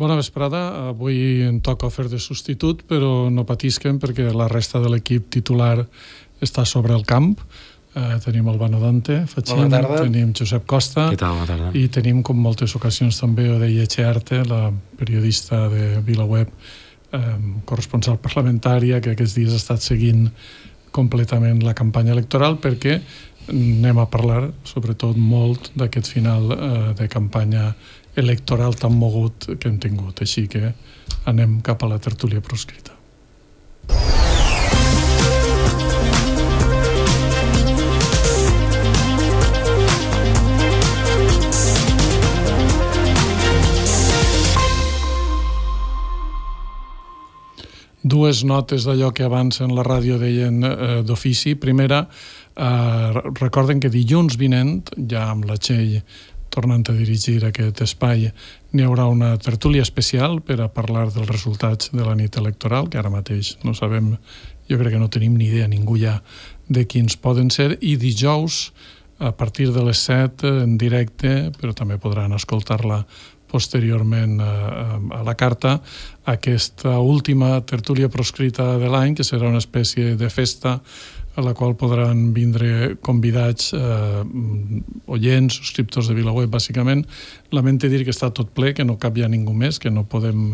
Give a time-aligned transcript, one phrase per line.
[0.00, 0.88] Bona vesprada.
[0.94, 5.82] Avui em toca fer de substitut, però no patisquen perquè la resta de l'equip titular
[6.40, 7.34] està sobre el camp.
[7.90, 10.04] Eh, tenim el Bano Dante, Fatxin, Bona tarda.
[10.06, 11.34] tenim Josep Costa Què tal?
[11.34, 11.70] Bona tarda.
[11.74, 16.48] i tenim, com moltes ocasions també, Odeia Echearte, la periodista de VilaWeb,
[17.12, 17.36] eh,
[17.66, 20.30] corresponsal parlamentària, que aquests dies ha estat seguint
[20.92, 23.00] completament la campanya electoral perquè
[23.48, 29.78] anem a parlar, sobretot, molt d'aquest final eh, de campanya electoral tan mogut que hem
[29.78, 30.20] tingut.
[30.20, 30.72] Així que
[31.26, 33.00] anem cap a la tertúlia proscrita.
[48.10, 51.54] dues notes d'allò que abans en la ràdio deien eh, d'ofici.
[51.60, 52.02] Primera,
[52.56, 56.00] eh, recorden que dilluns vinent, ja amb la Txell
[56.50, 58.28] tornant a dirigir aquest espai,
[58.72, 62.98] n'hi haurà una tertúlia especial per a parlar dels resultats de la nit electoral, que
[62.98, 64.16] ara mateix no sabem,
[64.70, 66.20] jo crec que no tenim ni idea, ningú ja,
[66.68, 68.70] de quins poden ser, i dijous,
[69.20, 73.04] a partir de les 7 en directe, però també podran escoltar-la
[73.50, 75.80] posteriorment a, la carta,
[76.30, 80.78] aquesta última tertúlia proscrita de l'any, que serà una espècie de festa
[81.40, 84.22] a la qual podran vindre convidats eh,
[85.10, 87.06] oients, subscriptors de VilaWeb, bàsicament.
[87.56, 90.52] Lamente dir que està tot ple, que no cap ja ningú més, que no podem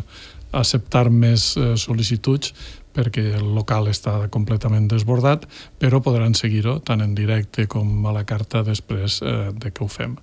[0.56, 2.54] acceptar més eh, sol·licituds
[2.96, 5.44] perquè el local està completament desbordat,
[5.76, 9.90] però podran seguir-ho tant en directe com a la carta després eh, de que ho
[9.92, 10.16] fem.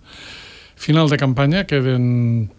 [0.79, 2.49] Final de campanya, queden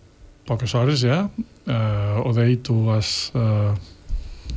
[0.46, 1.24] poques hores ja.
[1.66, 3.72] Eh, Odei, tu has eh,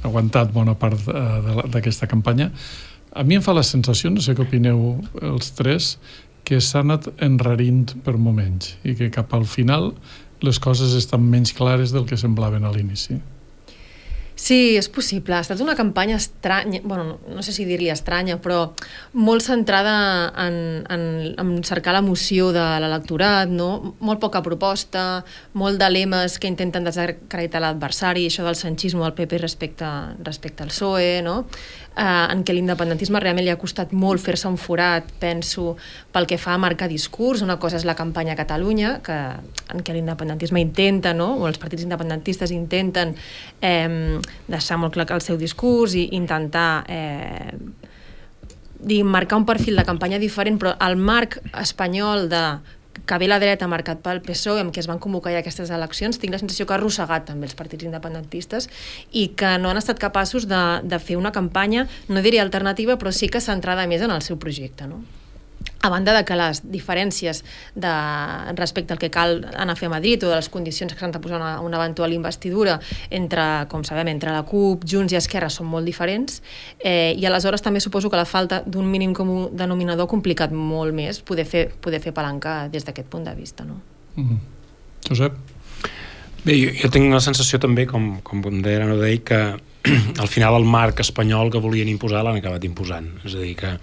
[0.06, 2.52] aguantat bona part eh, d'aquesta campanya.
[3.18, 5.96] A mi em fa la sensació, no sé què opineu els tres,
[6.46, 9.90] que s'ha anat enrarint per moments i que cap al final
[10.46, 13.18] les coses estan menys clares del que semblaven a l'inici.
[14.38, 15.34] Sí, és possible.
[15.34, 18.68] Ha estat una campanya estranya, bueno, no sé si dir-li estranya, però
[19.18, 19.96] molt centrada
[20.46, 20.60] en,
[20.94, 21.06] en,
[21.42, 23.96] en cercar l'emoció de l'electorat, no?
[23.98, 25.24] molt poca proposta,
[25.58, 29.90] molt de lemes que intenten desacreditar l'adversari, això del sanchisme del PP respecte,
[30.22, 31.40] respecte al PSOE, no?
[31.98, 35.76] Eh, en què l'independentisme realment li ha costat molt fer-se un forat, penso,
[36.14, 37.42] pel que fa a marcar discurs.
[37.42, 39.18] Una cosa és la campanya a Catalunya, que,
[39.74, 41.34] en què l'independentisme intenta, no?
[41.42, 43.16] o els partits independentistes intenten
[43.62, 47.52] eh, deixar molt clar el seu discurs i intentar eh,
[48.80, 52.44] diguem, marcar un perfil de campanya diferent, però el marc espanyol de
[53.06, 56.20] que ve la dreta marcat pel PSOE amb què es van convocar ja aquestes eleccions,
[56.22, 58.70] tinc la sensació que ha arrossegat també els partits independentistes
[59.12, 63.14] i que no han estat capaços de, de fer una campanya, no diria alternativa, però
[63.14, 64.88] sí que centrada més en el seu projecte.
[64.90, 65.04] No?
[65.82, 67.44] A banda de que les diferències
[67.76, 67.94] de,
[68.58, 71.14] respecte al que cal anar a fer a Madrid o de les condicions que s'han
[71.14, 72.80] de posar una, una eventual investidura
[73.10, 76.42] entre, com sabem, entre la CUP, Junts i Esquerra són molt diferents
[76.80, 80.96] eh, i aleshores també suposo que la falta d'un mínim comú denominador ha complicat molt
[80.98, 83.64] més poder fer, poder fer palanca des d'aquest punt de vista.
[83.64, 83.80] No?
[84.16, 84.40] Mm -hmm.
[85.10, 85.34] Josep?
[86.44, 89.40] Bé, jo, jo tinc la sensació també, com, com deia no deia, que
[90.24, 93.08] al final el marc espanyol que volien imposar l'han acabat imposant.
[93.26, 93.80] És a dir, que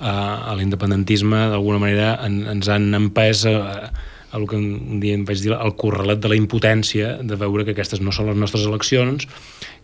[0.00, 5.16] a, a l'independentisme d'alguna manera en, ens han empès a, a el que un dia
[5.16, 8.38] em vaig dir el correlet de la impotència de veure que aquestes no són les
[8.40, 9.26] nostres eleccions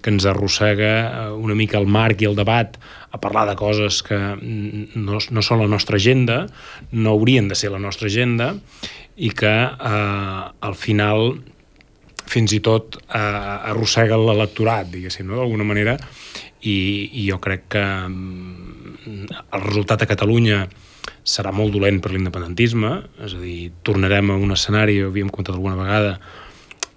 [0.03, 2.77] que ens arrossega eh, una mica el marc i el debat
[3.13, 6.47] a parlar de coses que no, no són la nostra agenda,
[6.93, 8.55] no haurien de ser la nostra agenda
[9.17, 11.37] i que eh, al final
[12.33, 13.19] fins i tot eh,
[13.73, 15.41] arrossega l'electorat, diguéssim, no?
[15.41, 15.99] d'alguna manera,
[16.63, 16.77] i,
[17.21, 20.65] i jo crec que el resultat a Catalunya
[21.23, 22.95] serà molt dolent per l'independentisme,
[23.27, 26.17] és a dir, tornarem a un escenari, havíem comentat alguna vegada,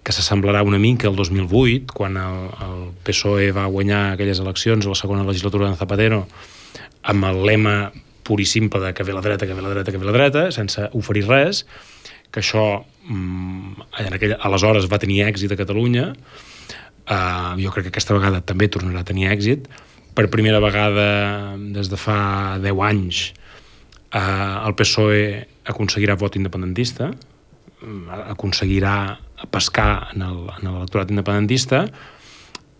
[0.06, 4.94] que s'assemblarà una mica al 2008, quan el, el PSOE va guanyar aquelles eleccions a
[4.94, 6.26] la segona legislatura de Zapatero,
[7.10, 7.76] amb el lema
[8.26, 10.14] pur i simple de que ve la dreta, que ve la dreta, que ve la
[10.14, 11.66] dreta, sense oferir res,
[12.36, 17.94] que això mm, en aquell, aleshores va tenir èxit a Catalunya, uh, jo crec que
[17.96, 19.70] aquesta vegada també tornarà a tenir èxit,
[20.16, 22.20] per primera vegada des de fa
[22.64, 23.26] 10 anys
[24.16, 25.24] eh, el PSOE
[25.68, 28.96] aconseguirà vot independentista, eh, aconseguirà
[29.52, 30.24] pescar en
[30.64, 31.84] l'electorat independentista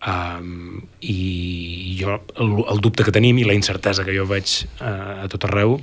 [0.00, 5.26] um, i jo el, el dubte que tenim i la incertesa que jo veig uh,
[5.26, 5.76] a tot arreu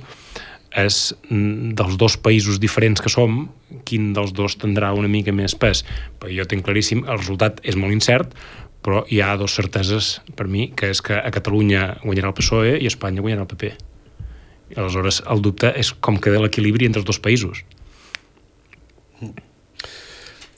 [0.74, 3.46] és dels dos països diferents que som,
[3.86, 5.84] quin dels dos tindrà una mica més pes.
[6.18, 8.34] Perquè jo tinc claríssim, el resultat és molt incert,
[8.84, 12.74] però hi ha dues certeses per mi, que és que a Catalunya guanyarà el PSOE
[12.76, 13.72] i a Espanya guanyarà el PP.
[14.74, 17.64] I aleshores el dubte és com queda l'equilibri entre els dos països.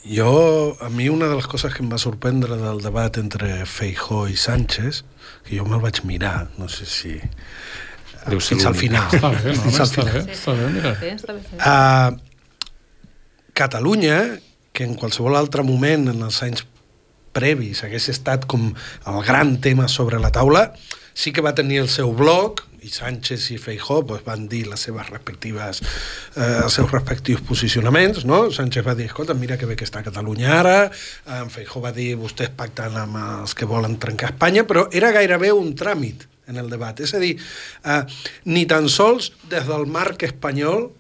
[0.07, 4.27] jo, a mi una de les coses que em va sorprendre del debat entre Feijó
[4.31, 5.03] i Sánchez,
[5.47, 7.19] que jo me'l vaig mirar, no sé si...
[8.29, 9.07] Deu ser fins al final.
[9.15, 9.63] Està bé, no?
[9.67, 10.15] Fins al Està final.
[10.15, 10.95] bé, està bé, mira.
[11.13, 11.59] Està bé, bé.
[11.61, 12.11] Uh,
[13.57, 14.19] Catalunya,
[14.77, 16.67] que en qualsevol altre moment en els anys
[17.37, 20.71] previs hagués estat com el gran tema sobre la taula,
[21.17, 24.85] sí que va tenir el seu bloc, i Sánchez i Feijó pues, van dir les
[24.87, 25.81] seves respectives,
[26.37, 28.45] eh, els seus respectius posicionaments, no?
[28.53, 30.77] Sánchez va dir, escolta, mira que bé que està Catalunya ara,
[31.41, 35.51] en Feijó va dir, vostès pacten amb els que volen trencar Espanya, però era gairebé
[35.57, 36.99] un tràmit en el debat.
[37.01, 37.37] És a dir,
[37.85, 38.03] eh,
[38.45, 40.91] ni tan sols des del marc espanyol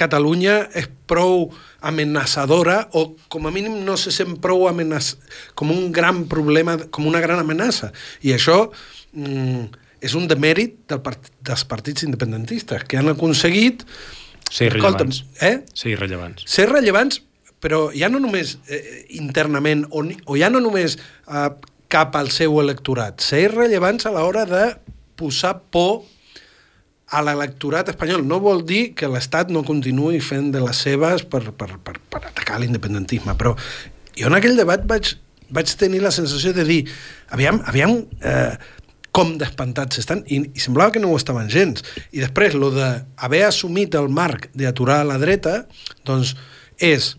[0.00, 1.50] Catalunya és prou
[1.84, 5.10] amenaçadora o com a mínim no se sent prou amenaç
[5.54, 7.90] com un gran problema, com una gran amenaça.
[8.24, 8.70] I això
[9.12, 9.66] mm,
[10.00, 13.84] és un demèrit del part dels partits independentistes, que han aconseguit...
[14.50, 15.20] Ser Escolta'm, irrellevants.
[15.44, 15.60] eh?
[15.74, 16.46] Ser irrellevants.
[16.48, 17.20] ser rellevants,
[17.60, 20.96] però ja no només eh, internament, o, ni- o ja no només
[21.28, 21.50] eh,
[21.90, 24.64] cap al seu electorat, ser rellevants a l'hora de
[25.18, 26.04] posar por
[27.10, 28.22] a l'electorat espanyol.
[28.26, 32.20] No vol dir que l'Estat no continuï fent de les seves per, per, per, per
[32.28, 33.56] atacar l'independentisme, però
[34.16, 35.16] jo en aquell debat vaig,
[35.50, 36.84] vaig tenir la sensació de dir
[37.34, 38.54] aviam, aviam eh,
[39.10, 41.82] com d'espantats estan, i, i semblava que no ho estaven gens.
[42.14, 45.64] I després, lo d'haver assumit el marc d'aturar la dreta,
[46.06, 46.36] doncs
[46.78, 47.16] és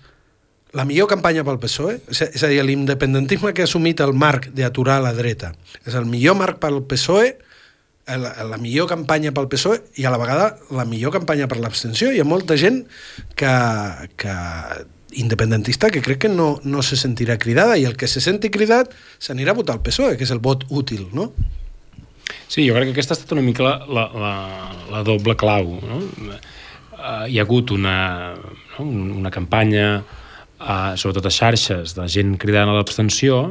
[0.74, 5.02] la millor campanya pel PSOE, és a- dir, l'independentisme que ha assumit el marc d'aturar
[5.04, 5.54] la dreta,
[5.86, 7.34] és el millor marc pel PSOE,
[8.08, 12.10] la, la millor campanya pel PSOE i a la vegada la millor campanya per l'abstenció.
[12.12, 12.82] Hi ha molta gent
[13.40, 13.52] que,
[14.20, 14.34] que
[15.22, 18.92] independentista que crec que no, no se sentirà cridada i el que se senti cridat
[19.20, 21.30] s'anirà a votar el PSOE, que és el vot útil, no?
[22.48, 24.34] Sí, jo crec que aquesta ha estat una mica la, la, la,
[24.92, 25.78] la doble clau.
[25.84, 26.02] No?
[26.92, 28.34] Uh, hi ha hagut una,
[28.78, 28.86] no?
[29.22, 30.02] una campanya,
[30.62, 33.42] uh, sobretot a xarxes, de gent cridant a l'abstenció,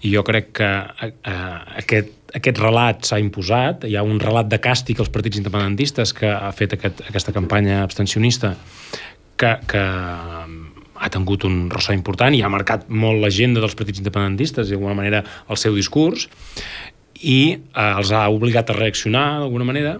[0.00, 4.60] i jo crec que uh, aquest, aquest relat s'ha imposat, hi ha un relat de
[4.62, 8.54] càstig als partits independentistes que ha fet aquest, aquesta campanya abstencionista
[9.40, 9.84] que, que
[11.00, 14.98] ha tingut un ressò important i ha marcat molt l'agenda dels partits independentistes i d'alguna
[14.98, 16.28] manera el seu discurs
[17.20, 19.96] i eh, els ha obligat a reaccionar d'alguna manera.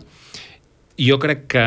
[1.01, 1.65] Jo crec que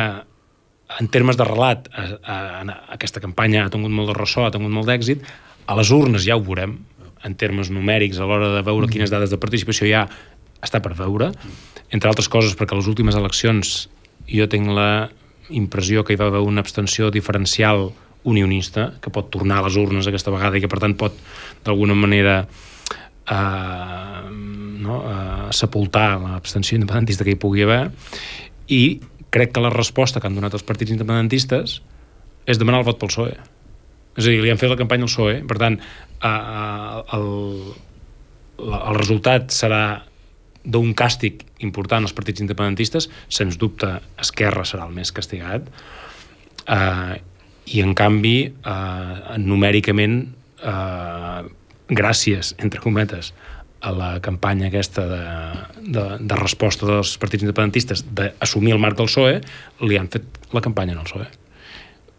[1.00, 4.52] en termes de relat a, a, a, aquesta campanya ha tingut molt de ressò, ha
[4.54, 5.24] tingut molt d'èxit.
[5.66, 6.76] A les urnes ja ho veurem
[7.24, 10.04] en termes numèrics a l'hora de veure quines dades de participació hi ha
[10.64, 11.32] està per veure.
[11.92, 13.74] Entre altres coses perquè a les últimes eleccions
[14.28, 15.08] jo tinc la
[15.52, 17.90] impressió que hi va haver una abstenció diferencial
[18.24, 21.16] unionista que pot tornar a les urnes aquesta vegada i que per tant pot
[21.64, 22.38] d'alguna manera
[23.28, 27.90] eh, no, eh, sepultar l'abstenció independentista que hi pugui haver.
[28.72, 29.00] I
[29.34, 31.80] crec que la resposta que han donat els partits independentistes
[32.46, 33.36] és demanar el vot pel PSOE.
[34.14, 35.78] És a dir, li han fet la campanya al PSOE per tant
[36.24, 37.30] el,
[38.62, 39.84] el resultat serà
[40.64, 45.66] d'un càstig important als partits independentistes, sens dubte Esquerra serà el més castigat.
[46.64, 47.16] Eh,
[47.74, 50.16] i en canvi eh, numèricament
[50.64, 51.42] eh,
[51.92, 53.32] gràcies, entre cometes
[53.84, 55.22] a la campanya aquesta de,
[55.96, 59.40] de, de resposta dels partits independentistes d'assumir el marc del PSOE,
[59.84, 61.26] li han fet la campanya en el PSOE.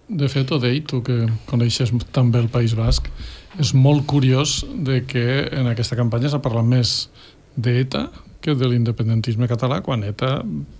[0.05, 3.09] De fet, Odei, tu que coneixes tan bé el País Basc,
[3.57, 6.95] és molt curiós de que en aquesta campanya s'ha parlat més
[7.55, 8.05] d'ETA
[8.45, 10.35] que de l'independentisme català quan ETA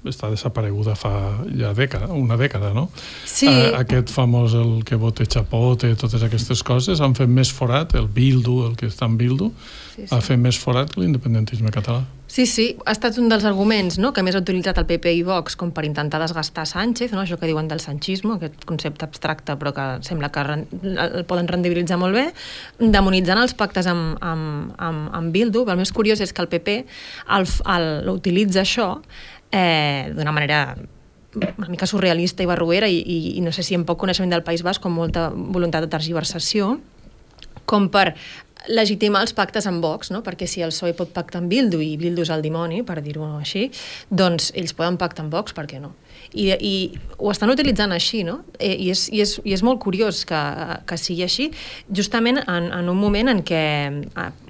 [0.06, 1.14] està desapareguda fa
[1.58, 2.88] ja dècada, una dècada, no?
[3.26, 3.50] Sí.
[3.50, 8.06] Eh, aquest famós, el que vote Chapote, totes aquestes coses, han fet més forat, el
[8.08, 9.50] Bildu, el que està en Bildu,
[9.96, 10.26] Sí, ha sí.
[10.28, 12.04] fet més forat que l'independentisme català.
[12.36, 14.10] Sí, sí, ha estat un dels arguments no?
[14.12, 17.22] que més ha utilitzat el PP i Vox com per intentar desgastar Sánchez, no?
[17.22, 21.96] això que diuen del sanchisme, aquest concepte abstracte però que sembla que el poden rendibilitzar
[22.02, 22.26] molt bé,
[22.82, 25.64] demonitzant els pactes amb, amb, amb, amb Bildu.
[25.72, 26.76] El més curiós és que el PP
[27.38, 28.90] el, f- el, utilitza això
[29.56, 30.60] eh, d'una manera
[31.36, 34.44] una mica surrealista i barruera i, i, i no sé si amb poc coneixement del
[34.44, 36.74] País Basc com molta voluntat de tergiversació
[37.66, 38.10] com per
[38.70, 40.22] legitimar els pactes amb Vox, no?
[40.26, 43.28] perquè si el PSOE pot pactar amb Bildu i Bildu és el dimoni, per dir-ho
[43.40, 43.68] així,
[44.10, 45.94] doncs ells poden pactar amb Vox, per què no?
[46.36, 46.74] I, i
[47.20, 48.40] ho estan utilitzant així, no?
[48.58, 50.42] Eh, I, és, i, és, I és molt curiós que,
[50.88, 51.52] que sigui així,
[51.94, 53.64] justament en, en un moment en què,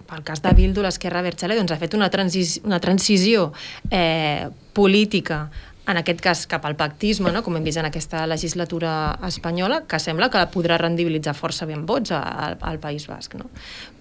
[0.06, 3.52] pel cas de Bildu, l'esquerra Berchale doncs, ha fet una, transis, una transició
[3.92, 5.46] eh, política
[5.88, 7.44] en aquest cas cap al pactisme, no?
[7.46, 12.14] com hem vist en aquesta legislatura espanyola, que sembla que podrà rendibilitzar força ben vots
[12.16, 13.36] al, al País Basc.
[13.38, 13.50] No?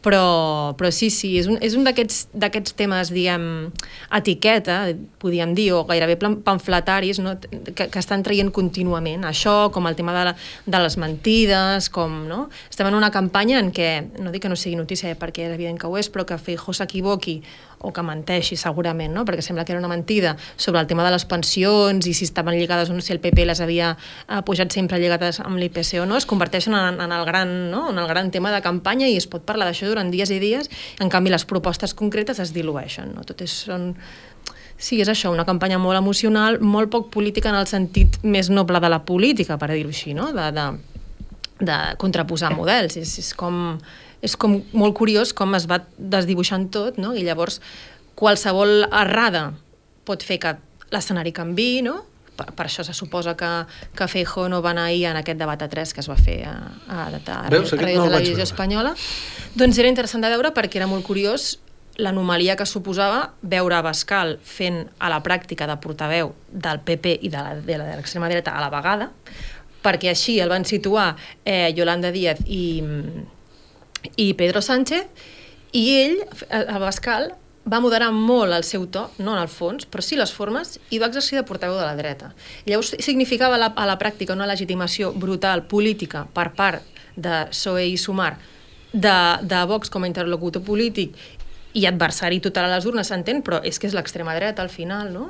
[0.05, 3.47] Però, però sí, sí, és un, és un d'aquests temes, diguem,
[4.17, 4.79] etiqueta,
[5.21, 7.37] podríem dir, o gairebé pamfletaris, no?
[7.41, 9.25] que, que estan traient contínuament.
[9.29, 10.35] Això, com el tema de, la,
[10.67, 12.47] de les mentides, com, no?
[12.71, 15.81] Estem en una campanya en què, no dic que no sigui notícia, perquè és evident
[15.81, 17.41] que ho és, però que Feijó s'equivoqui
[17.85, 19.27] o que menteixi segurament, no?
[19.29, 22.57] perquè sembla que era una mentida sobre el tema de les pensions i si estaven
[22.59, 26.09] lligades o no, si el PP les havia eh, pujat sempre lligades amb l'IPC o
[26.09, 27.89] no, es converteixen en, en, el gran, no?
[27.93, 30.71] en el gran tema de campanya i es pot parlar d'això durant dies i dies,
[31.01, 33.13] en canvi les propostes concretes es dilueixen.
[33.15, 33.27] No?
[33.29, 33.93] Tot és, són,
[34.75, 38.81] Sí, és això, una campanya molt emocional, molt poc política en el sentit més noble
[38.83, 40.33] de la política, per dir-ho així, no?
[40.35, 40.65] de, de,
[41.71, 42.99] de contraposar models.
[42.99, 43.79] És, és com
[44.25, 47.13] és com molt curiós com es va desdibuixant tot, no?
[47.15, 47.61] I llavors
[48.17, 49.51] qualsevol errada
[50.09, 50.55] pot fer que
[50.95, 52.01] l'escenari canvi, no?
[52.35, 53.49] Per, per això se suposa que,
[53.95, 56.41] que Feijo no va anar ahir en aquest debat a 3 que es va fer
[56.51, 56.55] a,
[56.89, 58.95] a, a, a, Veus, a Ràdio no Televisió Espanyola.
[59.55, 61.53] Doncs era interessant de veure perquè era molt curiós
[62.03, 67.31] l'anomalia que suposava veure a Bascal fent a la pràctica de portaveu del PP i
[67.31, 67.45] de
[67.79, 69.13] l'extrema de dreta a la vegada,
[69.85, 71.13] perquè així el van situar
[71.45, 72.81] eh, Yolanda Díaz i,
[74.17, 75.07] i Pedro Sánchez,
[75.75, 76.21] i ell,
[76.51, 77.33] a Bascal,
[77.65, 81.01] va moderar molt el seu to, no en el fons, però sí les formes, i
[81.01, 82.33] va exercir de portaveu de la dreta.
[82.69, 86.85] Llavors significava la, a la pràctica una legitimació brutal política per part
[87.17, 88.35] de PSOE i Sumar
[88.93, 91.17] de, de Vox com a interlocutor polític
[91.75, 95.11] i adversari total a les urnes, s'entén, però és que és l'extrema dreta al final,
[95.13, 95.25] no?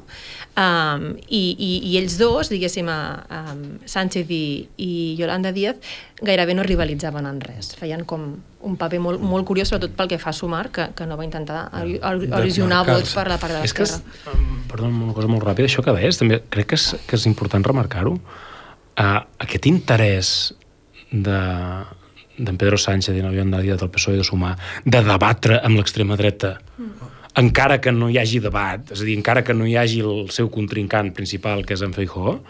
[0.60, 2.98] Um, i, i, I ells dos, diguéssim, a,
[3.40, 4.44] um, Sánchez i,
[4.76, 5.80] i Yolanda Díaz,
[6.20, 7.72] gairebé no rivalitzaven en res.
[7.80, 8.28] Feien com
[8.64, 11.24] un paper molt, molt curiós, sobretot pel que fa a Sumar, que, que no va
[11.24, 13.96] intentar erosionar vots per la part de l'esquerra.
[13.96, 16.90] És que, és, perdó, una cosa molt ràpida, això que deies, també crec que és,
[17.08, 18.18] que és important remarcar-ho.
[18.94, 20.28] Uh, aquest interès
[21.10, 21.40] de,
[22.38, 26.18] d'en Pedro Sánchez i no havien dit del PSOE de sumar, de debatre amb l'extrema
[26.20, 27.10] dreta, mm.
[27.44, 30.28] encara que no hi hagi debat, és a dir, encara que no hi hagi el
[30.34, 32.40] seu contrincant principal, que és en Feijó,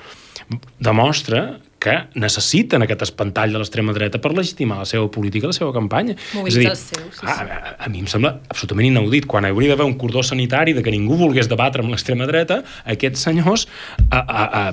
[0.79, 1.45] demostra
[1.85, 6.17] que necessiten aquest espantall de l'extrema dreta per legitimar la seva política, la seva campanya.
[6.17, 9.29] és a dir, seu, sí, a, a, a mi em sembla absolutament inaudit.
[9.29, 12.63] Quan hauria d'haver un cordó sanitari de que ningú volgués debatre amb l'extrema dreta,
[12.97, 13.67] aquests senyors
[14.09, 14.65] a, a, a,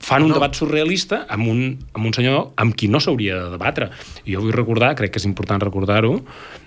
[0.00, 0.36] fan un no.
[0.38, 1.62] debat surrealista amb un,
[1.94, 3.90] amb un senyor amb qui no s'hauria de debatre.
[4.24, 6.18] I jo vull recordar, crec que és important recordar-ho,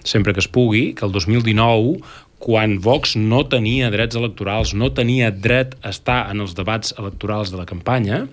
[0.04, 1.98] sempre que es pugui, que el 2019,
[2.42, 7.54] quan Vox no tenia drets electorals, no tenia dret a estar en els debats electorals
[7.54, 8.26] de la campanya,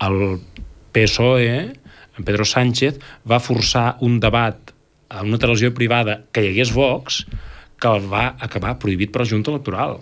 [0.00, 0.40] el
[0.92, 1.56] PSOE,
[2.12, 4.72] en Pedro Sánchez, va forçar un debat
[5.12, 7.24] a una televisió privada que hi hagués Vox,
[7.80, 9.98] que el va acabar prohibit per la Junta Electoral.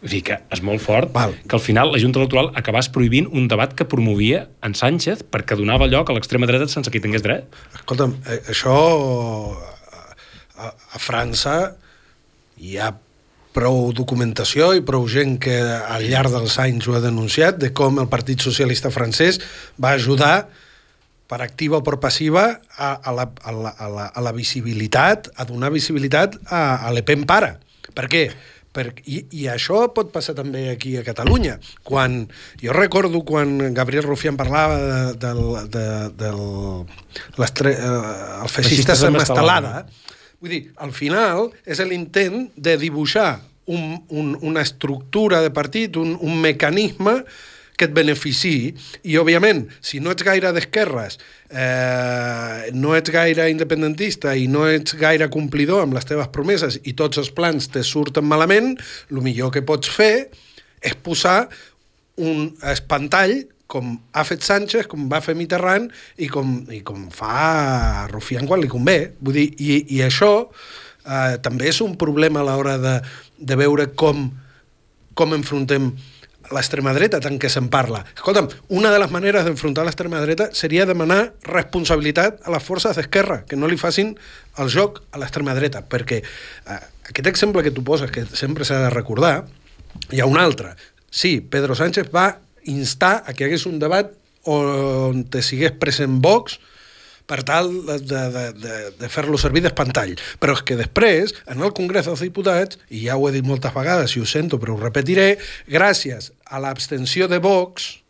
[0.00, 1.34] O sigui que és molt fort Val.
[1.44, 5.58] que al final la Junta Electoral acabàs prohibint un debat que promovia en Sánchez perquè
[5.58, 7.52] donava lloc a l'extrema dreta sense que hi tingués dret.
[7.76, 8.78] Escolta'm, eh, això
[10.56, 11.76] a, a França
[12.60, 12.94] hi ha
[13.52, 17.98] prou documentació i prou gent que al llarg dels anys ho ha denunciat de com
[17.98, 19.40] el Partit Socialista francès
[19.80, 20.46] va ajudar
[21.30, 22.44] per activa o per passiva
[22.76, 26.94] a, a, la, a, la, a, la, a la visibilitat, a donar visibilitat a, a
[26.94, 27.58] Le Pen Para.
[27.94, 28.24] Per què?
[28.70, 31.56] Per, i, I això pot passar també aquí a Catalunya.
[31.86, 32.22] Quan,
[32.62, 35.42] jo recordo quan Gabriel Rufián parlava de, del,
[35.74, 35.86] de,
[36.20, 36.40] del
[37.40, 39.84] l'estre, eh, el feixista en estelada,
[40.38, 46.14] vull dir, al final és l'intent de dibuixar un, un, una estructura de partit, un,
[46.20, 47.20] un mecanisme
[47.80, 51.16] que et benefici i, òbviament, si no ets gaire d'esquerres,
[51.48, 56.94] eh, no ets gaire independentista i no ets gaire complidor amb les teves promeses i
[56.98, 58.74] tots els plans te surten malament,
[59.10, 60.28] el millor que pots fer
[60.80, 61.48] és posar
[62.20, 68.06] un espantall com ha fet Sánchez, com va fer Mitterrand i com, i com fa
[68.10, 69.12] Rufián quan li convé.
[69.22, 70.32] Vull dir, i, i això
[71.06, 72.96] eh, també és un problema a l'hora de,
[73.38, 74.26] de veure com,
[75.14, 75.92] com enfrontem
[76.54, 78.02] l'extrema dreta, tant que se'n parla.
[78.16, 83.44] Escolta'm, una de les maneres d'enfrontar l'extrema dreta seria demanar responsabilitat a les forces d'esquerra,
[83.46, 84.16] que no li facin
[84.58, 86.80] el joc a l'extrema dreta, perquè eh,
[87.10, 89.44] aquest exemple que tu poses, que sempre s'ha de recordar,
[90.10, 90.74] hi ha un altre.
[91.10, 92.40] Sí, Pedro Sánchez va
[92.70, 94.12] instar a que hi hagués un debat
[94.50, 96.58] on te sigués present Vox,
[97.30, 100.16] per tal de, de, de, de fer-lo servir d'espantall.
[100.42, 103.74] Però és que després, en el Congrés dels Diputats, i ja ho he dit moltes
[103.76, 105.32] vegades i ho sento, però ho repetiré,
[105.70, 108.00] gràcies a l'abstenció de Vox,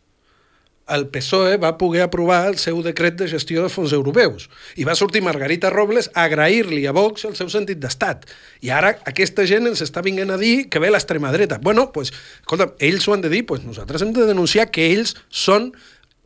[0.91, 4.95] el PSOE va poder aprovar el seu decret de gestió de fons europeus i va
[4.97, 8.25] sortir Margarita Robles a agrair-li a Vox el seu sentit d'estat.
[8.65, 11.61] I ara aquesta gent ens està vinguent a dir que ve l'extrema dreta.
[11.63, 12.11] Bueno, pues,
[12.41, 15.71] escolta, ells ho han de dir, pues nosaltres hem de denunciar que ells són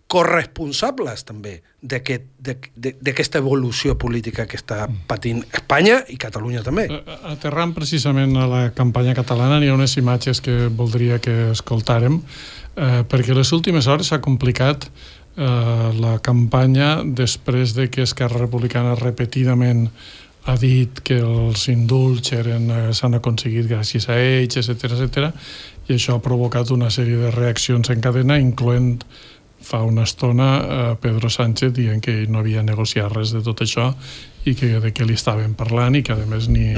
[0.08, 6.86] corresponsables també d'aquesta evolució política que està patint Espanya i Catalunya també.
[7.32, 13.02] Aterrant precisament a la campanya catalana hi ha unes imatges que voldria que escoltàrem eh,
[13.10, 19.88] perquè les últimes hores s'ha complicat eh, la campanya després de que Esquerra Republicana repetidament
[20.46, 22.44] ha dit que els indults eh,
[22.94, 25.32] s'han aconseguit gràcies a ells, etc etc
[25.88, 29.04] i això ha provocat una sèrie de reaccions en cadena, incloent
[29.66, 33.64] fa una estona eh, Pedro Sánchez dient que ell no havia negociat res de tot
[33.66, 33.90] això
[34.46, 36.76] i que de què li estaven parlant i que a més ni,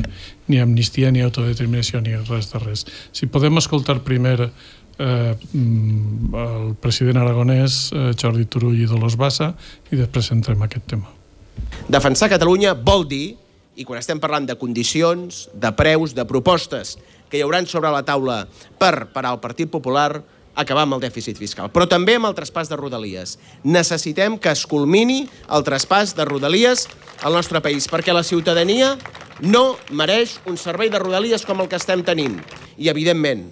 [0.48, 2.86] ni amnistia ni autodeterminació ni res de res.
[3.12, 4.38] Si podem escoltar primer
[4.98, 9.52] eh, mm, el president aragonès eh, Jordi Turull i Dolors Bassa
[9.92, 11.12] i després entrem aquest tema.
[11.90, 13.36] Defensar Catalunya vol dir,
[13.78, 16.96] i quan estem parlant de condicions, de preus, de propostes
[17.30, 18.46] que hi hauran sobre la taula
[18.80, 20.24] per parar el Partit Popular,
[20.58, 23.38] acabar amb el dèficit fiscal, però també amb el traspàs de Rodalies.
[23.64, 25.22] Necessitem que es culmini
[25.54, 26.88] el traspàs de Rodalies
[27.22, 28.96] al nostre país, perquè la ciutadania
[29.46, 32.40] no mereix un servei de Rodalies com el que estem tenint.
[32.78, 33.48] I, evidentment,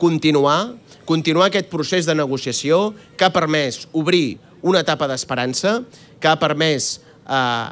[0.00, 0.76] continuar,
[1.08, 5.80] continuar aquest procés de negociació que ha permès obrir una etapa d'esperança,
[6.20, 7.68] que ha permès eh,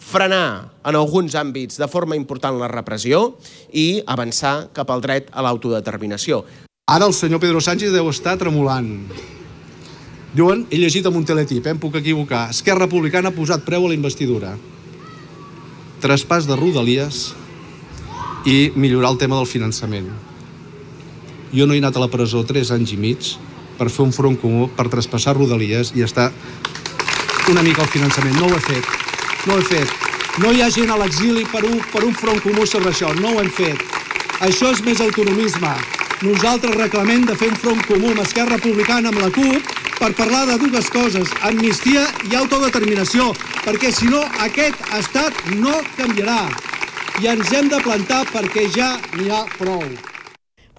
[0.00, 3.36] frenar en alguns àmbits de forma important la repressió
[3.70, 6.42] i avançar cap al dret a l'autodeterminació.
[6.90, 8.88] Ara el senyor Pedro Sánchez deu estar tremolant.
[10.34, 12.48] Diuen, he llegit amb un teletip, eh, em puc equivocar.
[12.50, 14.56] Esquerra Republicana ha posat preu a la investidura.
[16.02, 17.20] Traspàs de Rodalies
[18.44, 20.08] i millorar el tema del finançament.
[21.54, 23.30] Jo no he anat a la presó 3 anys i mig
[23.78, 26.32] per fer un front comú, per traspassar Rodalies i estar
[27.50, 28.34] una mica al finançament.
[28.34, 28.84] No ho he fet.
[29.46, 29.88] No ho he fet.
[30.42, 33.14] No hi ha gent a l'exili per, un, per un front comú sobre això.
[33.14, 33.78] No ho hem fet.
[34.40, 39.22] Això és més autonomisme nosaltres reclamem de fer un front comú amb Esquerra Republicana, amb
[39.22, 43.30] la CUP, per parlar de dues coses, amnistia i autodeterminació,
[43.64, 46.44] perquè si no aquest estat no canviarà.
[47.20, 49.84] I ens hem de plantar perquè ja n'hi ha prou.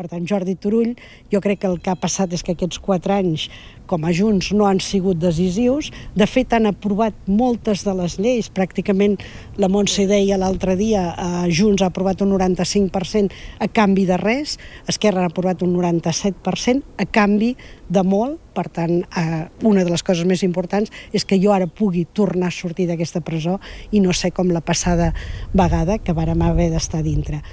[0.01, 0.95] Per tant, Jordi Turull,
[1.29, 3.43] jo crec que el que ha passat és que aquests quatre anys
[3.85, 5.91] com a Junts no han sigut decisius.
[6.17, 8.49] De fet, han aprovat moltes de les lleis.
[8.49, 9.19] Pràcticament,
[9.61, 13.29] la Montse deia l'altre dia, eh, Junts ha aprovat un 95%
[13.59, 17.55] a canvi de res, Esquerra ha aprovat un 97% a canvi
[17.87, 18.39] de molt.
[18.55, 22.47] Per tant, eh, una de les coses més importants és que jo ara pugui tornar
[22.47, 23.59] a sortir d'aquesta presó
[23.91, 25.13] i no sé com la passada
[25.53, 27.43] vegada que vàrem haver d'estar dintre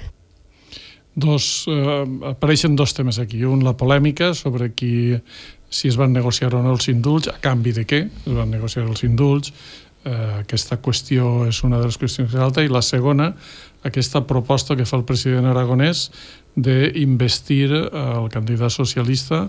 [1.19, 3.43] dos, eh, apareixen dos temes aquí.
[3.45, 5.19] Un, la polèmica sobre qui,
[5.69, 8.87] si es van negociar o no els indults, a canvi de què es van negociar
[8.87, 9.53] els indults.
[10.07, 12.63] Eh, aquesta qüestió és una de les qüestions que salta.
[12.63, 13.33] I la segona,
[13.83, 16.09] aquesta proposta que fa el president aragonès
[16.55, 19.45] d'investir eh, el candidat socialista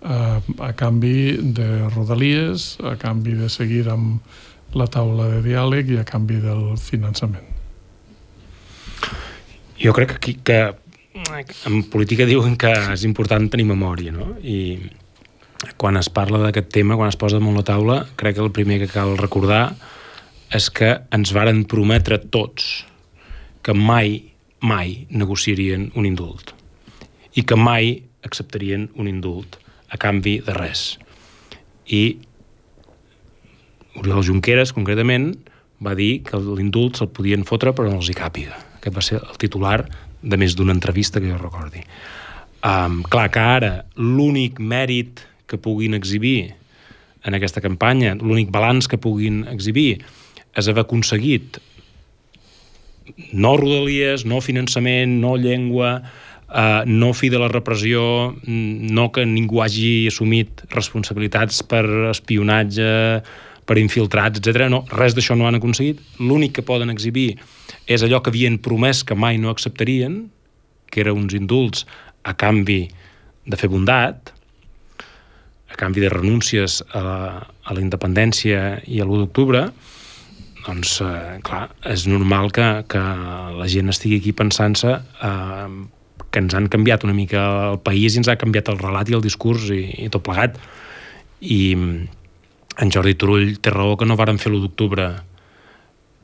[0.00, 4.20] eh, a canvi de rodalies, a canvi de seguir amb
[4.74, 7.46] la taula de diàleg i a canvi del finançament.
[9.80, 10.60] Jo crec que, que
[11.14, 14.36] en política diuen que és important tenir memòria, no?
[14.42, 14.78] I
[15.76, 18.78] quan es parla d'aquest tema, quan es posa damunt la taula, crec que el primer
[18.80, 19.74] que cal recordar
[20.54, 22.86] és que ens varen prometre tots
[23.62, 26.54] que mai, mai negociarien un indult
[27.36, 27.92] i que mai
[28.26, 29.58] acceptarien un indult
[29.90, 30.98] a canvi de res.
[31.86, 32.02] I
[34.00, 35.32] Oriol Junqueras, concretament,
[35.82, 38.56] va dir que l'indult se'l podien fotre però no els hi càpiga.
[38.78, 39.80] Aquest va ser el titular
[40.22, 41.82] de més d'una entrevista que jo recordi.
[42.60, 46.52] Um, clar que ara l'únic mèrit que puguin exhibir
[47.24, 50.02] en aquesta campanya, l'únic balanç que puguin exhibir
[50.56, 51.60] és haver aconseguit
[53.32, 55.96] no rodalies, no finançament, no llengua,
[56.48, 58.02] uh, no fi de la repressió,
[58.46, 62.90] no que ningú hagi assumit responsabilitats per espionatge,
[63.70, 64.66] per infiltrats, etc.
[64.66, 66.00] No, res d'això no han aconseguit.
[66.18, 67.36] L'únic que poden exhibir
[67.86, 70.24] és allò que havien promès que mai no acceptarien,
[70.90, 71.86] que eren uns indults
[72.26, 72.82] a canvi
[73.46, 74.34] de fer bondat,
[75.70, 79.62] a canvi de renúncies a la, a la independència i a l'1 d'octubre,
[80.66, 83.00] doncs, eh, clar, és normal que, que
[83.54, 85.68] la gent estigui aquí pensant-se eh,
[86.30, 89.16] que ens han canviat una mica el país i ens ha canviat el relat i
[89.16, 90.58] el discurs i, i tot plegat.
[91.40, 91.62] I
[92.78, 95.06] en Jordi Turull té raó que no varen fer l'1 d'octubre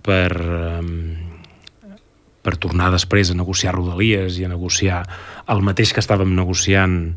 [0.06, 1.96] per, eh,
[2.42, 5.02] per tornar després a negociar rodalies i a negociar
[5.50, 7.16] el mateix que estàvem negociant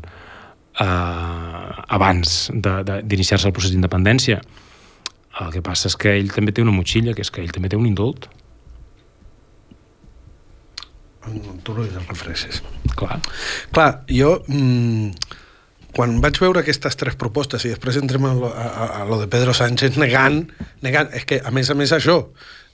[0.80, 4.40] eh, abans d'iniciar-se el procés d'independència.
[5.40, 7.70] El que passa és que ell també té una motxilla, que és que ell també
[7.70, 8.26] té un indult.
[11.64, 12.62] Tu no hi refresques.
[12.96, 13.20] Clar.
[13.70, 15.12] Clar, jo, mm,
[15.96, 18.68] quan vaig veure aquestes tres propostes i després entrem a lo, a,
[19.02, 20.44] a- lo de Pedro Sánchez negant,
[20.86, 22.20] negant, és que a més a més això,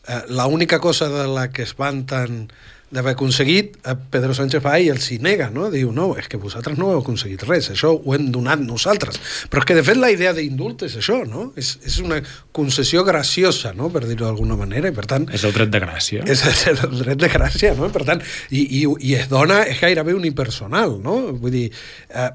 [0.09, 2.47] eh, l'única cosa de la que es vanten
[2.87, 5.65] d'haver aconseguit, eh, Pedro Sánchez va i els hi nega, no?
[5.73, 9.19] Diu, no, és que vosaltres no heu aconseguit res, això ho hem donat nosaltres.
[9.51, 11.49] Però és que, de fet, la idea d'indult és això, no?
[11.59, 12.21] És, és una
[12.55, 16.23] concessió graciosa, no?, per dir-ho d'alguna manera, i per tant, És el dret de gràcia.
[16.31, 17.91] és el dret de gràcia, no?
[17.91, 18.23] Per tant,
[18.55, 21.17] i, i, i es dona, és gairebé unipersonal, no?
[21.43, 21.67] Vull dir,
[22.15, 22.31] eh,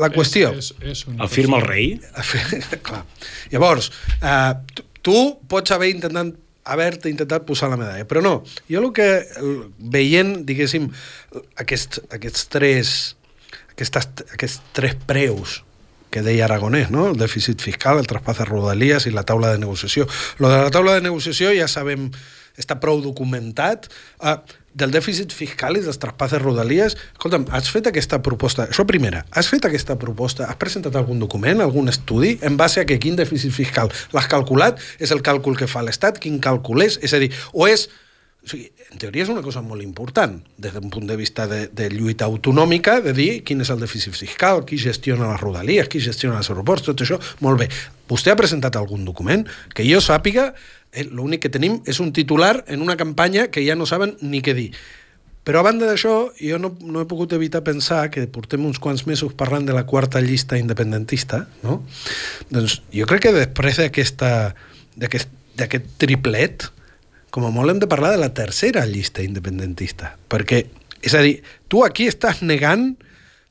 [0.00, 0.50] la qüestió...
[0.56, 1.86] És, és, és El firma el rei?
[2.86, 3.04] Clar.
[3.52, 6.34] Llavors, eh, tu- pots haver intentat
[6.66, 8.40] haver-te intentat posar la medalla, però no.
[8.66, 9.06] Jo el que,
[9.78, 10.88] veient, diguéssim,
[11.62, 12.96] aquest, aquests tres
[13.76, 15.60] aquestes, aquests tres preus
[16.10, 17.10] que deia Aragonès, no?
[17.10, 20.06] el dèficit fiscal, el traspàs de rodalies i la taula de negociació.
[20.40, 22.08] Lo de la taula de negociació ja sabem,
[22.56, 23.90] està prou documentat.
[24.16, 24.38] Uh,
[24.76, 29.24] del dèficit fiscal i dels traspàs de rodalies, escolta'm, has fet aquesta proposta, això primera,
[29.32, 33.16] has fet aquesta proposta, has presentat algun document, algun estudi, en base a que quin
[33.16, 37.22] dèficit fiscal l'has calculat, és el càlcul que fa l'Estat, quin càlcul és, és a
[37.22, 37.88] dir, o és
[38.46, 41.64] o sigui, en teoria és una cosa molt important des d'un punt de vista de,
[41.66, 45.98] de lluita autonòmica, de dir quin és el dèficit fiscal, qui gestiona les rodalies, qui
[46.04, 47.66] gestiona els aeroports, tot això, molt bé.
[48.06, 49.42] Vostè ha presentat algun document
[49.74, 50.52] que jo sàpiga,
[50.92, 54.44] eh, l'únic que tenim és un titular en una campanya que ja no saben ni
[54.46, 54.70] què dir.
[55.46, 59.08] Però a banda d'això, jo no, no he pogut evitar pensar que portem uns quants
[59.10, 61.80] mesos parlant de la quarta llista independentista, no?
[62.50, 64.54] Doncs jo crec que després d'aquesta
[64.96, 66.70] d'aquest triplet,
[67.36, 70.62] com a molt hem de parlar de la tercera llista independentista, perquè,
[71.04, 72.94] és a dir, tu aquí estàs negant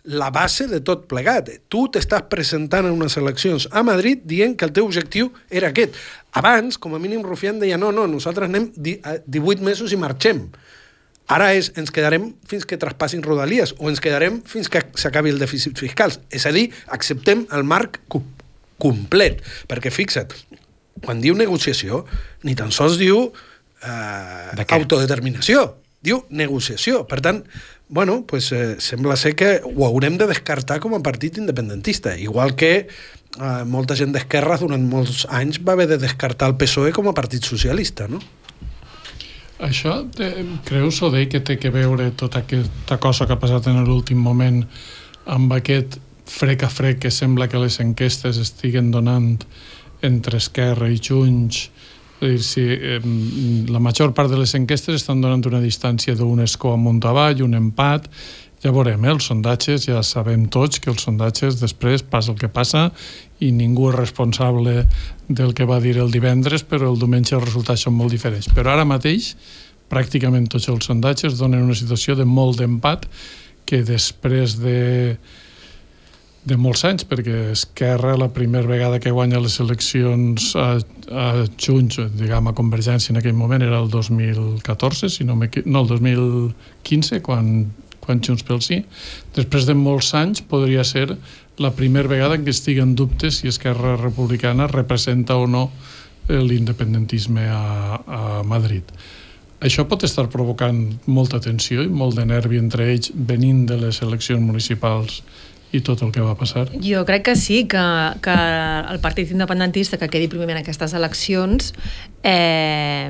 [0.05, 1.47] la base de tot plegat.
[1.69, 5.95] Tu t'estàs presentant en unes eleccions a Madrid dient que el teu objectiu era aquest.
[6.37, 9.97] Abans, com a mínim, Rufián deia no, no, nosaltres anem di- a 18 mesos i
[10.01, 10.43] marxem.
[11.25, 15.41] Ara és, ens quedarem fins que traspassin rodalies o ens quedarem fins que s'acabi el
[15.41, 16.13] dèficit fiscal.
[16.29, 18.21] És a dir, acceptem el marc co-
[18.77, 19.41] complet.
[19.69, 20.33] Perquè fixa't,
[21.01, 22.03] quan diu negociació,
[22.45, 23.31] ni tan sols diu
[23.85, 25.65] eh, autodeterminació,
[26.05, 27.03] diu negociació.
[27.09, 27.43] Per tant,
[27.89, 32.55] bueno, pues, eh, sembla ser que ho haurem de descartar com a partit independentista, igual
[32.55, 37.09] que eh, molta gent d'esquerra durant molts anys va haver de descartar el PSOE com
[37.09, 38.21] a partit socialista, no?
[39.63, 40.33] Això, te,
[40.67, 44.65] creus, Odei, que té que veure tota aquesta cosa que ha passat en l'últim moment
[45.31, 45.95] amb aquest
[46.27, 49.37] frec a frec que sembla que les enquestes estiguen donant
[50.03, 51.69] entre Esquerra i Junts
[52.21, 52.99] dir, si, eh,
[53.69, 57.57] la major part de les enquestes estan donant una distància d'un escó amunt avall, un
[57.57, 58.09] empat,
[58.63, 59.11] ja veurem, eh?
[59.13, 62.87] els sondatges, ja sabem tots que els sondatges després passa el que passa
[63.43, 64.87] i ningú és responsable
[65.27, 68.49] del que va dir el divendres, però el diumenge els resultats són molt diferents.
[68.55, 69.35] Però ara mateix,
[69.91, 73.05] pràcticament tots els sondatges donen una situació de molt d'empat
[73.69, 75.17] que després de
[76.45, 80.67] de molts anys, perquè Esquerra la primera vegada que guanya les eleccions a,
[81.09, 81.25] a
[81.57, 87.21] Junts, diguem, a Convergència en aquell moment era el 2014, si no, no el 2015,
[87.25, 87.49] quan,
[88.05, 88.83] quan Junts pel Sí.
[89.35, 91.07] Després de molts anys podria ser
[91.57, 95.69] la primera vegada en què estiguen dubtes si Esquerra Republicana representa o no
[96.29, 98.85] l'independentisme a, a Madrid.
[99.65, 100.77] Això pot estar provocant
[101.09, 105.23] molta tensió i molt de nervi entre ells venint de les eleccions municipals
[105.75, 106.67] i tot el que va passar.
[106.83, 107.83] Jo crec que sí, que,
[108.23, 108.37] que
[108.93, 111.73] el partit independentista que quedi primer en aquestes eleccions
[112.23, 113.09] eh,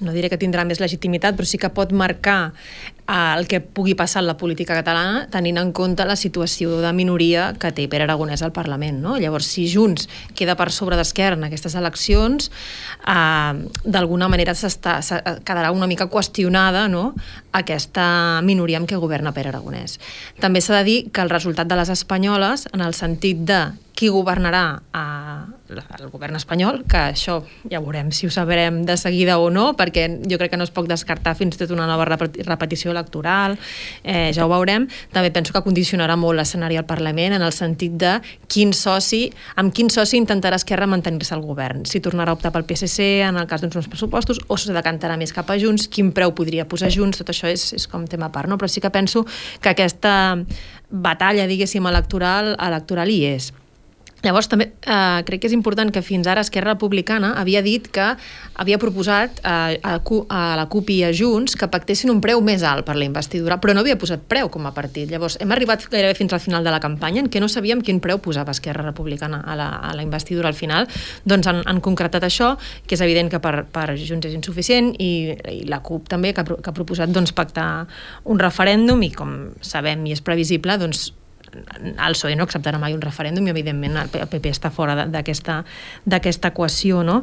[0.00, 2.52] no diré que tindrà més legitimitat, però sí que pot marcar
[3.08, 7.54] el que pugui passar en la política catalana tenint en compte la situació de minoria
[7.58, 8.98] que té Pere Aragonès al Parlament.
[9.00, 9.14] No?
[9.16, 12.50] Llavors, si Junts queda per sobre d'Esquerra en aquestes eleccions,
[13.08, 13.52] eh,
[13.84, 17.14] d'alguna manera s'està- se- quedarà una mica qüestionada no?
[17.52, 19.98] aquesta minoria amb què governa Pere Aragonès.
[20.40, 24.06] També s'ha de dir que el resultat de les espanyoles, en el sentit de qui
[24.14, 25.04] governarà a
[25.68, 30.04] el govern espanyol, que això ja veurem si ho sabrem de seguida o no, perquè
[30.22, 33.58] jo crec que no es pot descartar fins i tot una nova repeti- repetició electoral,
[34.04, 34.86] eh, ja ho veurem.
[35.12, 38.14] També penso que condicionarà molt l'escenari al Parlament en el sentit de
[38.46, 41.84] quin soci, amb quin soci intentarà Esquerra mantenir-se al govern.
[41.84, 45.18] Si tornarà a optar pel PSC en el cas d'uns nous pressupostos o se decantarà
[45.18, 48.30] més cap a Junts, quin preu podria posar Junts, tot això és, és com tema
[48.30, 48.58] a part, no?
[48.58, 49.26] però sí que penso
[49.60, 50.38] que aquesta
[50.88, 53.52] batalla, diguéssim, electoral, electoral hi és.
[54.24, 58.06] Llavors, també eh, crec que és important que fins ara Esquerra Republicana havia dit que
[58.58, 62.64] havia proposat eh, a, a la CUP i a Junts que pactessin un preu més
[62.66, 65.06] alt per la investidura, però no havia posat preu com a partit.
[65.12, 68.02] Llavors, hem arribat gairebé fins al final de la campanya en què no sabíem quin
[68.02, 70.90] preu posava Esquerra Republicana a la, a la investidura al final.
[71.28, 75.12] Doncs han, han concretat això, que és evident que per, per Junts és insuficient, i,
[75.52, 77.86] i la CUP també, que ha, que ha proposat doncs, pactar
[78.26, 81.12] un referèndum, i com sabem i és previsible, doncs
[81.50, 87.02] el PSOE no acceptarà mai un referèndum i evidentment el PP està fora d'aquesta equació
[87.06, 87.22] no?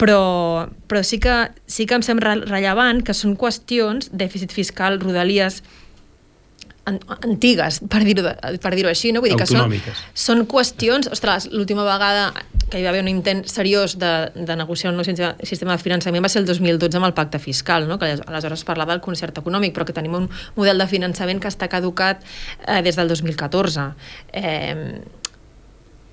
[0.00, 5.62] però, però sí, que, sí que em sembla rellevant que són qüestions, dèficit fiscal, rodalies
[6.84, 8.26] antigues, per dir-ho
[8.60, 9.22] per dir així, no?
[9.24, 9.72] Vull dir que són,
[10.12, 11.08] són qüestions...
[11.14, 12.28] Ostres, l'última vegada
[12.70, 16.24] que hi va haver un intent seriós de, de negociar un nou sistema de finançament
[16.24, 17.98] va ser el 2012 amb el pacte fiscal, no?
[17.98, 21.40] que aleshores- aleshores es parlava del concert econòmic, però que tenim un model de finançament
[21.40, 22.24] que està caducat
[22.66, 23.90] eh, des del 2014.
[24.32, 25.00] Eh,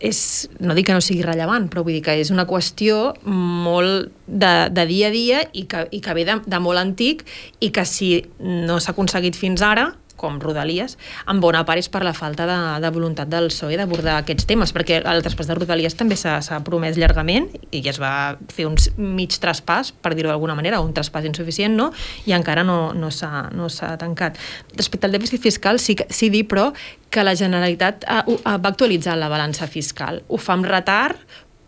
[0.02, 4.10] és, no dic que no sigui rellevant, però vull dir que és una qüestió molt
[4.26, 7.24] de, de dia a dia i que, i que ve de, de molt antic
[7.62, 10.98] i que si no s'ha aconseguit fins ara, com Rodalies,
[11.30, 14.74] en bona part és per la falta de, de voluntat del PSOE d'abordar aquests temes,
[14.76, 19.36] perquè el traspàs de Rodalies també s'ha promès llargament i es va fer un mig
[19.42, 21.92] traspàs, per dir-ho d'alguna manera, un traspàs insuficient, no?
[22.30, 24.38] i encara no, no s'ha no tancat.
[24.78, 26.70] Respecte al dèficit fiscal, sí, sí dir, però,
[27.12, 30.22] que la Generalitat ha, ha, va actualitzar la balança fiscal.
[30.30, 31.20] Ho fa amb retard,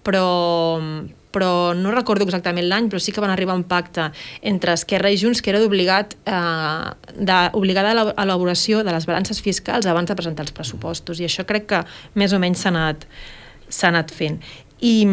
[0.04, 0.28] però,
[1.34, 5.12] però no recordo exactament l'any, però sí que van arribar a un pacte entre Esquerra
[5.12, 10.08] i Junts que era d'obligat eh, d'obligada a la- elaboració de les balances fiscals abans
[10.10, 11.84] de presentar els pressupostos i això crec que
[12.16, 13.08] més o menys s'ha anat,
[13.90, 14.40] anat fent.
[14.84, 15.08] I,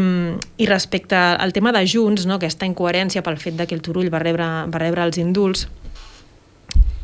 [0.58, 4.10] I respecte al tema de Junts, no, aquesta incoherència pel fet de que el Turull
[4.12, 5.68] va rebre, va rebre els indults,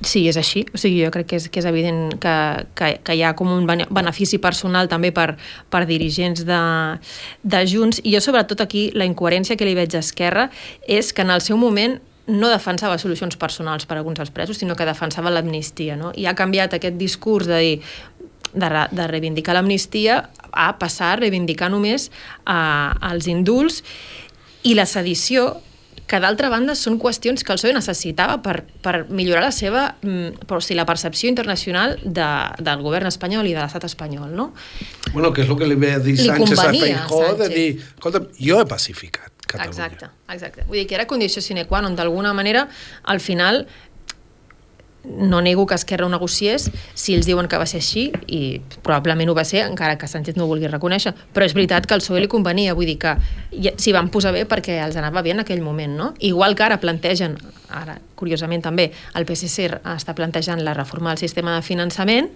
[0.04, 0.66] Sí, és així.
[0.74, 2.34] O sigui, jo crec que és, que és evident que,
[2.76, 5.38] que, que hi ha com un bene- benefici personal també per,
[5.72, 6.58] per dirigents de,
[7.42, 8.02] de Junts.
[8.04, 10.50] I jo, sobretot, aquí, la incoherència que li veig a Esquerra
[10.86, 11.96] és que en el seu moment
[12.28, 15.96] no defensava solucions personals per a alguns dels presos, sinó que defensava l'amnistia.
[15.96, 16.12] No?
[16.12, 17.76] I ha canviat aquest discurs de dir
[18.52, 23.80] de, re- de reivindicar l'amnistia a passar a reivindicar només eh, els indults
[24.66, 25.54] i la sedició
[26.06, 30.46] que d'altra banda són qüestions que el PSOE necessitava per, per millorar la seva mm,
[30.46, 32.28] però, o sigui, la percepció internacional de,
[32.62, 34.52] del govern espanyol i de l'estat espanyol, no?
[35.12, 37.70] Bueno, que és el que li ve a dir Li Sánchez a Feijó, de dir,
[37.96, 39.86] escolta'm, jo he pacificat Catalunya.
[39.86, 40.64] Exacte, exacte.
[40.66, 42.64] Vull dir que era condició sine qua non, d'alguna manera,
[43.06, 43.62] al final,
[45.06, 49.30] no nego que Esquerra ho negociés si ells diuen que va ser així i probablement
[49.30, 52.02] ho va ser encara que Sánchez no ho vulgui reconèixer però és veritat que al
[52.02, 53.16] PSOE li convenia vull dir que
[53.52, 56.12] s'hi van posar bé perquè els anava bé en aquell moment no?
[56.18, 57.38] igual que ara plantegen
[57.70, 62.32] ara curiosament també el PSC està plantejant la reforma del sistema de finançament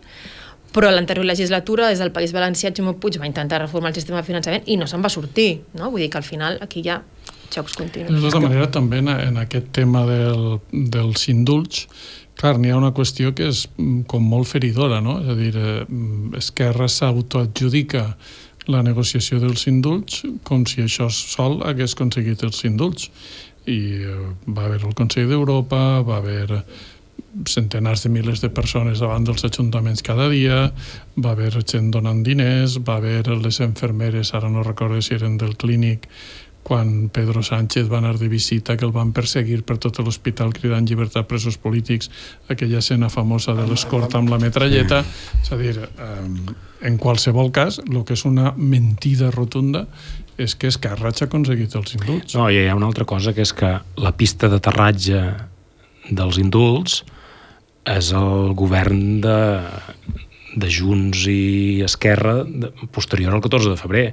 [0.71, 4.21] però a l'anterior legislatura des del País Valencià Ximo Puig va intentar reformar el sistema
[4.21, 5.91] de finançament i no se'n va sortir no?
[5.91, 7.03] vull dir que al final aquí hi ha
[7.51, 11.89] xocs De continus tota manera, també en, en aquest tema del, dels indults,
[12.41, 15.19] clar, n'hi ha una qüestió que és mm, com molt feridora, no?
[15.23, 18.07] És a dir, eh, mm, Esquerra s'autoadjudica
[18.71, 23.11] la negociació dels indults com si això sol hagués aconseguit els indults.
[23.69, 24.17] I eh,
[24.49, 26.65] va haver el Consell d'Europa, va haver
[27.47, 30.71] centenars de milers de persones davant dels ajuntaments cada dia,
[31.17, 35.57] va haver gent donant diners, va haver les enfermeres, ara no recordo si eren del
[35.57, 36.09] clínic,
[36.71, 40.87] quan Pedro Sánchez va anar de visita, que el van perseguir per tot l'hospital cridant
[40.87, 42.07] llibertat presos polítics,
[42.47, 45.01] aquella escena famosa de l'escorta amb la metralleta.
[45.43, 49.89] És a dir, eh, en qualsevol cas, el que és una mentida rotunda
[50.39, 52.37] és que Esquerra ha aconseguit els indults.
[52.39, 55.25] No, i hi ha una altra cosa, que és que la pista d'aterratge
[56.07, 57.01] dels indults
[57.91, 59.41] és el govern de,
[60.55, 62.45] de Junts i Esquerra
[62.95, 64.07] posterior al 14 de febrer.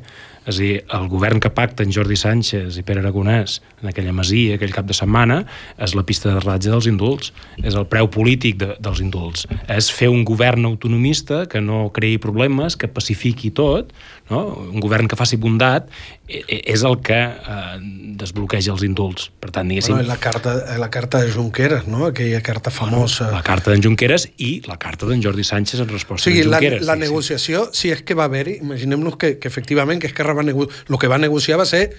[0.47, 4.13] És a dir, el govern que pacta en Jordi Sánchez i Pere Aragonès en aquella
[4.15, 5.41] masia, aquell cap de setmana,
[5.83, 7.33] és la pista d'aterratge dels indults.
[7.63, 9.45] És el preu polític de, dels indults.
[9.67, 13.91] És fer un govern autonomista que no creï problemes, que pacifiqui tot,
[14.29, 14.41] no?
[14.71, 15.87] un govern que faci bondat,
[16.27, 17.77] e- e- és el que eh,
[18.19, 19.29] desbloqueja els indults.
[19.39, 22.05] Per tant, diguéssim, Bueno, la, carta, la carta de Junqueras, no?
[22.07, 23.31] aquella carta famosa.
[23.31, 26.51] la carta d'en Junqueras i la carta d'en Jordi Sánchez en O resposta sigui, d'en
[26.51, 26.85] la, Junqueras.
[26.85, 27.05] la sí, sí.
[27.07, 30.67] negociació, si és que va haver-hi, imaginem-nos que, que efectivament que Esquerra va nego...
[30.67, 31.93] el que va negociar va ser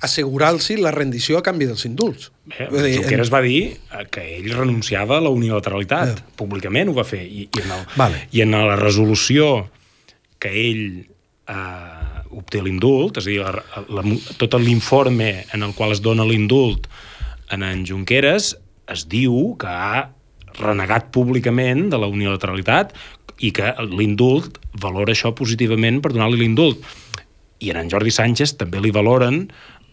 [0.00, 2.30] assegurar-los la rendició a canvi dels indults.
[2.46, 6.20] Bé, dir, Junqueras va dir eh, que ell renunciava a la unilateralitat.
[6.20, 6.36] Ja.
[6.38, 7.24] Públicament ho va fer.
[7.26, 8.20] I, i, en, el, Vale.
[8.30, 9.68] I en la resolució
[10.38, 10.84] que ell
[11.48, 14.04] eh, obté l'indult, és a dir, la, la,
[14.40, 16.88] tot l'informe en el qual es dona l'indult
[17.50, 18.54] en en Junqueras,
[18.88, 20.08] es diu que ha
[20.58, 22.94] renegat públicament de la unilateralitat
[23.44, 26.82] i que l'indult valora això positivament per donar-li l'indult.
[27.62, 29.44] I en Jordi Sánchez també li valoren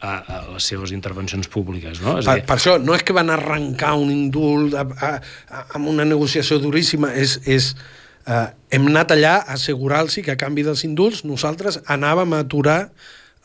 [0.01, 2.01] a, a les seves intervencions públiques.
[2.01, 2.17] No?
[2.19, 5.11] És Per, a dir, per això, no és que van arrencar un indult a, a,
[5.49, 7.39] a, amb una negociació duríssima, és...
[7.45, 7.75] és
[8.27, 12.79] eh, hem anat allà a assegurar-los que a canvi dels indults nosaltres anàvem a aturar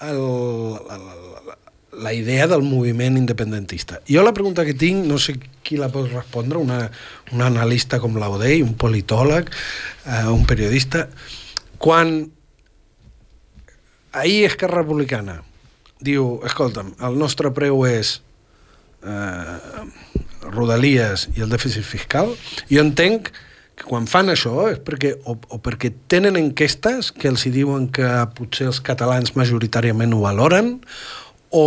[0.01, 1.05] el, el,
[1.47, 1.57] la,
[2.01, 4.01] la idea del moviment independentista.
[4.09, 6.87] Jo la pregunta que tinc, no sé qui la pot respondre, una,
[7.35, 9.51] un analista com l'Audei, un politòleg,
[10.07, 11.09] eh, un periodista,
[11.79, 12.31] quan
[14.13, 15.41] ahir Esquerra Republicana
[16.01, 18.17] diu, escolta'm, el nostre preu és
[19.05, 19.85] eh,
[20.49, 22.33] Rodalies i el dèficit fiscal,
[22.73, 23.49] jo entenc que
[23.87, 28.09] quan fan això és perquè o, o perquè tenen enquestes que els hi diuen que
[28.37, 30.77] potser els catalans majoritàriament ho valoren
[31.51, 31.65] o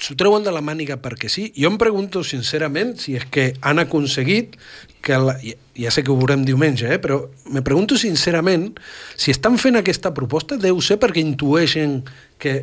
[0.00, 1.50] s'ho treuen de la màniga perquè sí.
[1.56, 4.56] Jo em pregunto sincerament si és que han aconseguit
[5.04, 8.74] que la, ja, sé que ho veurem diumenge, eh, però me pregunto sincerament
[9.16, 12.00] si estan fent aquesta proposta deu ser perquè intueixen
[12.40, 12.62] que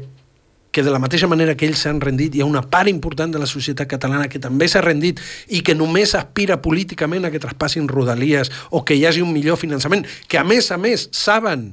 [0.78, 3.40] que de la mateixa manera que ells s'han rendit, hi ha una part important de
[3.42, 5.18] la societat catalana que també s'ha rendit
[5.50, 9.58] i que només aspira políticament a que traspassin rodalies o que hi hagi un millor
[9.58, 11.72] finançament, que a més a més saben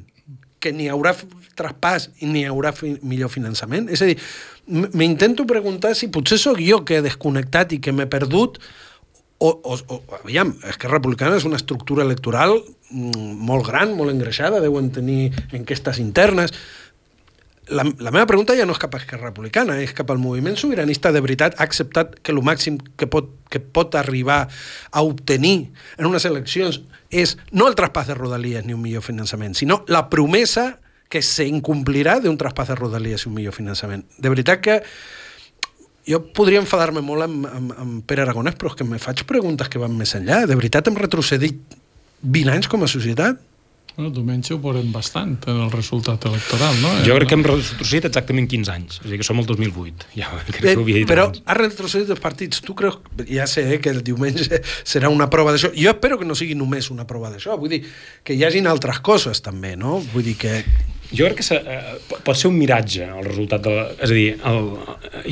[0.56, 1.12] que ni hi haurà
[1.52, 3.90] traspàs i ni hi haurà fi millor finançament.
[3.92, 4.16] És a dir,
[4.96, 8.56] m'intento preguntar si potser sóc jo que he desconnectat i que m'he perdut
[9.44, 14.62] o, o, o aviam, Esquerra Republicana és una estructura electoral mm, molt gran, molt engreixada,
[14.64, 16.54] deuen tenir enquestes internes,
[17.68, 20.56] la, la meva pregunta ja no és cap a Esquerra Republicana, és cap al moviment
[20.60, 24.44] sobiranista de veritat ha acceptat que el màxim que pot, que pot arribar
[24.90, 29.56] a obtenir en unes eleccions és no el traspàs de Rodalies ni un millor finançament,
[29.56, 30.74] sinó la promesa
[31.08, 34.02] que se incomplirà d'un traspàs de Rodalies i un millor finançament.
[34.18, 34.80] De veritat que
[36.08, 39.70] jo podria enfadar-me molt amb, amb, amb Pere Aragonès, però és que me faig preguntes
[39.70, 40.42] que van més enllà.
[40.48, 41.60] De veritat hem retrocedit
[42.24, 43.40] 20 anys com a societat?
[43.94, 46.88] Bueno, diumenge ho veurem bastant en el resultat electoral, no?
[47.06, 50.08] Jo crec que hem retrocedit exactament 15 anys, és a dir, que som el 2008.
[50.18, 51.42] Ja, crec Eh, que ho havia dit però abans.
[51.46, 52.58] ha retrocedit els partits.
[52.66, 52.96] Tu creus...
[53.30, 54.58] Ja sé eh, que el diumenge
[54.94, 55.70] serà una prova d'això.
[55.78, 57.54] Jo espero que no sigui només una prova d'això.
[57.60, 57.84] Vull dir,
[58.26, 60.00] que hi hagin altres coses, també, no?
[60.12, 60.56] Vull dir que...
[61.14, 61.94] Jo crec que se, eh,
[62.26, 63.86] pot ser un miratge el resultat de la...
[64.02, 64.68] És a dir, el,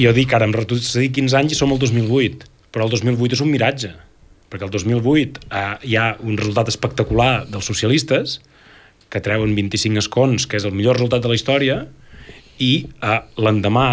[0.04, 3.42] jo dic ara, hem retrocedit 15 anys i som el 2008, però el 2008 és
[3.42, 3.90] un miratge,
[4.52, 8.38] perquè el 2008 eh, hi ha un resultat espectacular dels socialistes,
[9.12, 11.82] que treuen 25 escons, que és el millor resultat de la història,
[12.62, 13.88] i eh, l'endemà,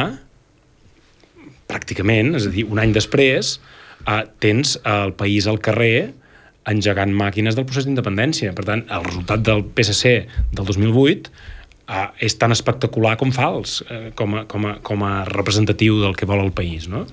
[1.70, 3.58] pràcticament, és a dir, un any després,
[4.06, 6.14] eh, tens el país al carrer
[6.70, 8.54] engegant màquines del procés d'independència.
[8.56, 10.14] Per tant, el resultat del PSC
[10.56, 11.32] del 2008
[11.90, 16.16] eh, és tan espectacular com fals, eh, com, a, com, a, com a representatiu del
[16.20, 17.06] que vol el país, no?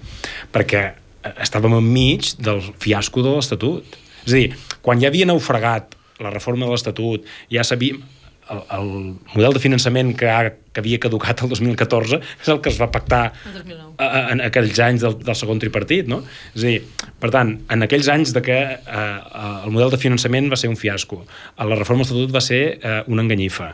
[0.54, 3.98] Perquè eh, estàvem enmig del fiasco de l'Estatut.
[4.26, 4.48] És a dir,
[4.82, 8.02] quan ja havia naufragat la reforma de l'Estatut, ja sabíem
[8.46, 8.90] el, el
[9.34, 12.86] model de finançament que, ha, que havia caducat el 2014 és el que es va
[12.94, 13.94] pactar El 2009.
[13.98, 16.20] a- en aquells anys del, del segon tripartit, no?
[16.54, 16.76] És a dir,
[17.18, 20.70] per tant, en aquells anys de que eh, eh, el model de finançament va ser
[20.70, 21.24] un fiasco,
[21.58, 23.72] la reforma de l'Estatut va ser eh, una enganyifa,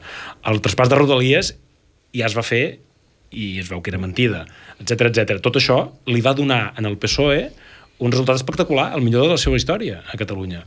[0.48, 1.52] el traspàs de Rodalies
[2.16, 2.64] ja es va fer
[3.32, 4.46] i es veu que era mentida,
[4.80, 5.38] etc etc.
[5.44, 5.78] Tot això
[6.08, 7.46] li va donar en el PSOE
[8.02, 10.64] un resultat espectacular, el millor de la seva història a Catalunya.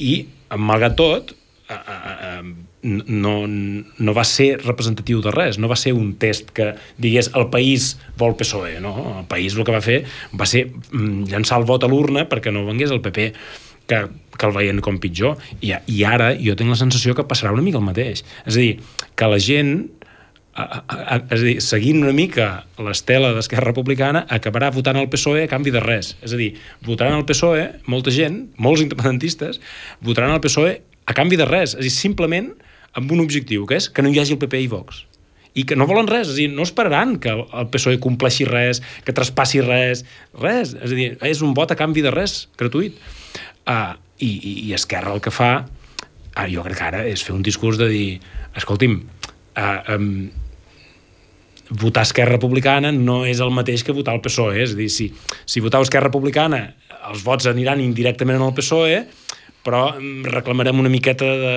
[0.00, 0.16] I,
[0.56, 1.34] malgrat tot,
[1.70, 2.42] eh, eh, eh,
[2.82, 7.50] no, no va ser representatiu de res, no va ser un test que digués el
[7.52, 8.94] país vol PSOE, no?
[9.20, 10.00] El país el que va fer
[10.32, 13.26] va ser mm, llançar el vot a l'urna perquè no vengués el PP
[13.90, 14.00] que,
[14.38, 15.36] que el veien com pitjor.
[15.60, 18.24] I, I ara jo tinc la sensació que passarà una mica el mateix.
[18.46, 18.74] És a dir,
[19.18, 19.74] que la gent
[20.60, 22.48] a, a, és a dir, seguint una mica
[22.80, 26.14] l'estela d'Esquerra Republicana, acabarà votant el PSOE a canvi de res.
[26.24, 26.52] És a dir,
[26.86, 29.60] votaran el PSOE, molta gent, molts independentistes,
[30.04, 31.76] votaran el PSOE a canvi de res.
[31.76, 32.50] És a dir, simplement
[32.98, 35.04] amb un objectiu, que és que no hi hagi el PP i Vox
[35.58, 38.78] i que no volen res, és a dir, no esperaran que el PSOE compleixi res,
[39.02, 40.04] que traspassi res,
[40.38, 42.98] res, és a dir, és un vot a canvi de res, gratuït.
[43.66, 44.30] Uh, i,
[44.68, 47.88] I Esquerra el que fa, uh, jo crec que ara, és fer un discurs de
[47.90, 48.06] dir,
[48.60, 49.00] escolti'm,
[49.58, 50.12] uh, um,
[51.70, 55.10] votar Esquerra Republicana no és el mateix que votar el PSOE, és a dir, si,
[55.46, 56.64] si voteu Esquerra Republicana,
[57.10, 59.04] els vots aniran indirectament al PSOE,
[59.64, 61.56] però mm, reclamarem una miqueta de,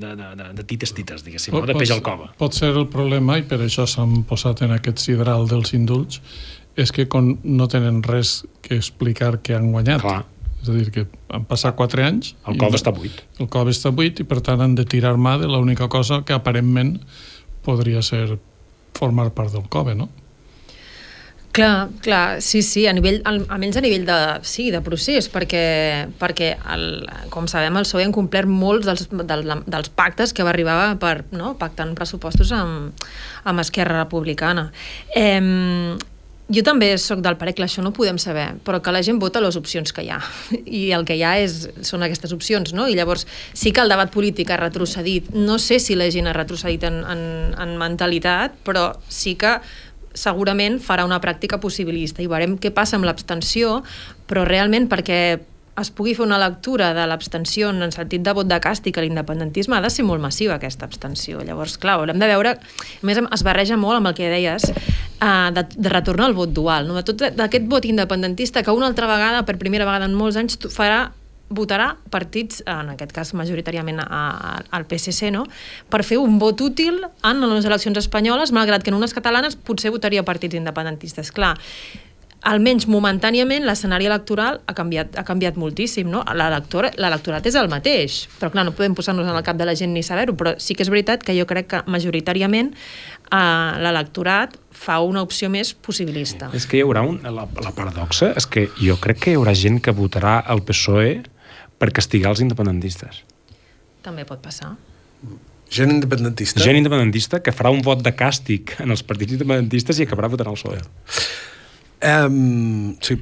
[0.00, 1.64] de, de, de, de tites-tites, diguéssim, no?
[1.66, 2.30] de peix al cova.
[2.40, 6.20] Pot ser el problema, i per això s'han posat en aquest sidral dels indults,
[6.78, 10.04] és que con, no tenen res que explicar que han guanyat.
[10.04, 10.20] Clar.
[10.60, 12.34] És a dir, que han passat quatre anys...
[12.48, 13.22] El cove està buit.
[13.40, 16.36] El cove està buit i, per tant, han de tirar mà de l'única cosa que
[16.36, 16.98] aparentment
[17.64, 18.36] podria ser
[18.98, 20.08] formar part del cove, no?
[21.52, 26.06] Clar, clar, sí, sí, a nivell, al- almenys a nivell de, sí, de procés, perquè,
[26.20, 26.84] perquè el,
[27.34, 31.24] com sabem, el PSOE han complert molts dels, del, dels pactes que va arribar per,
[31.34, 33.02] no, pactant pressupostos amb,
[33.50, 34.68] amb Esquerra Republicana.
[35.18, 35.96] Eh,
[36.50, 39.42] jo també sóc del parer que això no podem saber, però que la gent vota
[39.42, 40.18] les opcions que hi ha.
[40.80, 42.88] I el que hi ha és, són aquestes opcions, no?
[42.90, 45.30] I llavors sí que el debat polític ha retrocedit.
[45.36, 47.22] No sé si la gent ha retrocedit en, en,
[47.54, 49.58] en mentalitat, però sí que
[50.10, 53.78] segurament farà una pràctica possibilista i veurem què passa amb l'abstenció,
[54.26, 55.20] però realment perquè
[55.80, 59.04] es pugui fer una lectura de l'abstenció en el sentit de vot de càstig a
[59.04, 61.44] l'independentisme ha de ser molt massiva aquesta abstenció.
[61.46, 62.56] Llavors, clar, haurem de veure...
[62.60, 66.52] A més, es barreja molt amb el que deies uh, de, de retornar al vot
[66.52, 66.98] dual, no?
[66.98, 70.58] de tot d'aquest vot independentista que una altra vegada, per primera vegada en molts anys,
[70.74, 71.08] farà
[71.50, 75.44] votarà partits, en aquest cas majoritàriament a, a, al PSC, no?
[75.90, 79.90] per fer un vot útil en les eleccions espanyoles, malgrat que en unes catalanes potser
[79.90, 81.32] votaria partits independentistes.
[81.34, 81.56] Clar,
[82.48, 86.22] almenys momentàniament l'escenari electoral ha canviat, ha canviat moltíssim, no?
[86.32, 89.74] L'elector- L'electorat és el mateix, però clar, no podem posar-nos en el cap de la
[89.76, 93.36] gent ni saber-ho, però sí que és veritat que jo crec que majoritàriament eh,
[93.84, 96.48] l'electorat fa una opció més possibilista.
[96.56, 99.52] És que hi haurà un, la, la paradoxa és que jo crec que hi haurà
[99.54, 101.22] gent que votarà el PSOE
[101.78, 103.22] per castigar els independentistes.
[104.02, 104.74] També pot passar.
[105.70, 106.58] Gent independentista.
[106.64, 110.48] Gent independentista que farà un vot de càstig en els partits independentistes i acabarà votant
[110.50, 110.80] el PSOE.
[112.02, 113.16] Um, sí,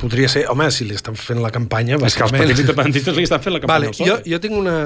[0.00, 0.46] podria ser...
[0.50, 1.98] Home, si li estan fent la campanya...
[2.00, 4.56] És que els partits independentistes li estan fent la campanya Vale, al jo, jo tinc
[4.58, 4.76] una...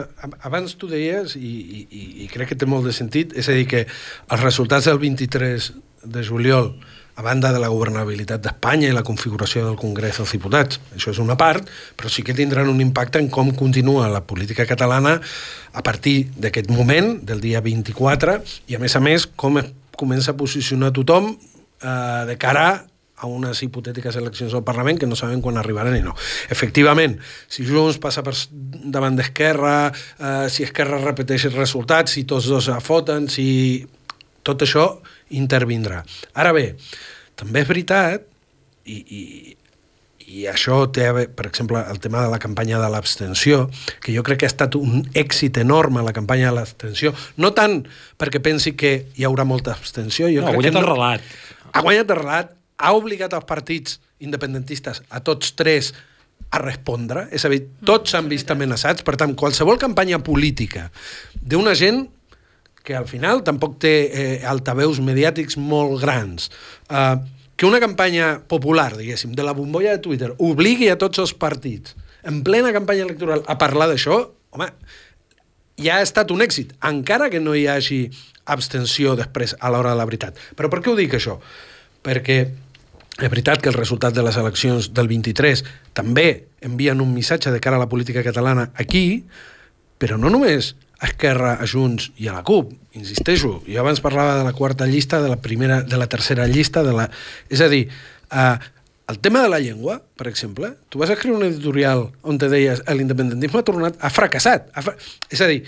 [0.48, 3.54] Abans tu deies, i, i, i- i crec que té molt de sentit, és a
[3.56, 5.70] dir, que els resultats del 23
[6.16, 6.72] de juliol,
[7.16, 11.20] a banda de la governabilitat d'Espanya i la configuració del Congrés dels Diputats, això és
[11.22, 11.64] una part,
[11.96, 15.14] però sí que tindran un impacte en com continua la política catalana
[15.72, 18.36] a partir d'aquest moment, del dia 24,
[18.68, 22.66] i a més a més, com es comença a posicionar tothom eh, de cara
[23.16, 26.12] a unes hipotètiques eleccions al Parlament que no sabem quan arribaran i no.
[26.52, 27.16] Efectivament,
[27.48, 32.68] si Junts passa per davant d'Esquerra, eh, si Esquerra repeteix els resultats, si tots dos
[32.68, 33.86] es foten, si...
[34.46, 34.82] Tot això
[35.34, 36.04] intervindrà.
[36.38, 36.76] Ara bé,
[37.34, 38.28] també és veritat,
[38.86, 39.56] i, i,
[40.36, 43.64] i això té, per exemple, el tema de la campanya de l'abstenció,
[44.04, 47.10] que jo crec que ha estat un èxit enorme la campanya de l'abstenció,
[47.42, 47.80] no tant
[48.22, 51.26] perquè pensi que hi haurà molta abstenció, jo No, ha crec guanyat que el relat.
[51.72, 55.92] ha guanyat el relat, ha obligat els partits independentistes, a tots tres,
[56.50, 57.26] a respondre.
[57.34, 59.04] És a dir, tots s'han vist amenaçats.
[59.06, 60.90] Per tant, qualsevol campanya política
[61.40, 62.06] d'una gent
[62.86, 66.52] que al final tampoc té eh, altaveus mediàtics molt grans,
[66.86, 67.16] eh,
[67.56, 71.96] que una campanya popular, diguéssim, de la bombolla de Twitter, obligui a tots els partits,
[72.22, 74.20] en plena campanya electoral, a parlar d'això,
[74.54, 74.68] home,
[75.82, 78.04] ja ha estat un èxit, encara que no hi hagi
[78.54, 80.38] abstenció després a l'hora de la veritat.
[80.54, 81.40] Però per què ho dic, això?
[82.06, 82.38] Perquè
[83.16, 85.62] és veritat que el resultat de les eleccions del 23
[85.96, 89.24] també envien un missatge de cara a la política catalana aquí,
[89.96, 94.38] però no només a Esquerra, a Junts i a la CUP, insisteixo, jo abans parlava
[94.38, 97.08] de la quarta llista, de la primera, de la tercera llista, de la...
[97.52, 97.86] és a dir,
[98.32, 98.56] eh,
[99.08, 102.80] el tema de la llengua, per exemple, tu vas escriure un editorial on te deies
[102.88, 104.72] l'independentisme ha tornat, ha fracassat.
[104.74, 104.96] Ha fra...
[105.30, 105.60] És a dir,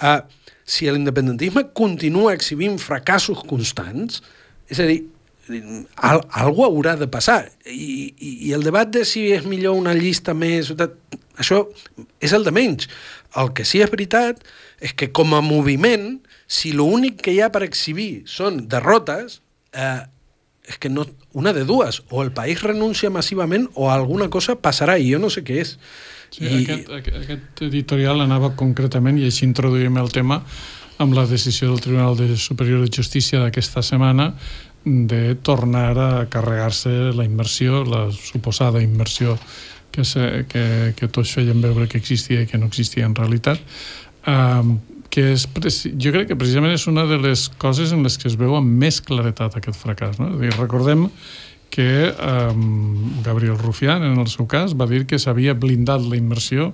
[0.00, 0.22] uh,
[0.64, 4.22] si l'independentisme continua exhibint fracassos constants,
[4.72, 5.02] és a dir,
[5.48, 7.46] al, algú haurà de passar.
[7.64, 10.72] I, i, I el debat de si és millor una llista més...
[11.36, 11.66] Això
[12.24, 12.88] és el de menys.
[13.36, 14.40] El que sí és veritat
[14.80, 16.16] és que com a moviment,
[16.46, 19.40] si l'únic que hi ha per exhibir són derrotes,
[19.76, 20.02] eh,
[20.66, 24.98] és que no, una de dues, o el país renuncia massivament o alguna cosa passarà
[24.98, 25.76] i jo no sé què és.
[26.34, 26.64] Sí, I...
[26.64, 26.90] aquest,
[27.22, 30.42] aquest editorial anava concretament, i així introduïm el tema,
[30.98, 34.30] amb la decisió del Tribunal de Superior de Justícia d'aquesta setmana
[34.86, 39.36] de tornar a carregar-se la immersió, la suposada immersió
[39.90, 43.58] que, se, que, que tots feien veure que existia i que no existia en realitat,
[44.30, 44.76] um,
[45.10, 45.48] que és,
[45.98, 48.78] jo crec que precisament és una de les coses en les que es veu amb
[48.78, 50.20] més claretat aquest fracàs.
[50.22, 50.30] No?
[50.38, 51.08] Dir, recordem
[51.74, 56.70] que um, Gabriel Rufián, en el seu cas, va dir que s'havia blindat la immersió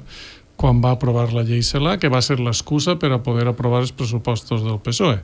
[0.60, 3.96] quan va aprovar la llei CELA, que va ser l'excusa per a poder aprovar els
[3.96, 5.22] pressupostos del PSOE.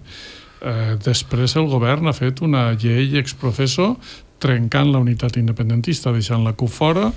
[0.59, 3.95] Eh, després el govern ha fet una llei exprofesso
[4.43, 7.09] trencant la unitat independentista, deixant la CUP fora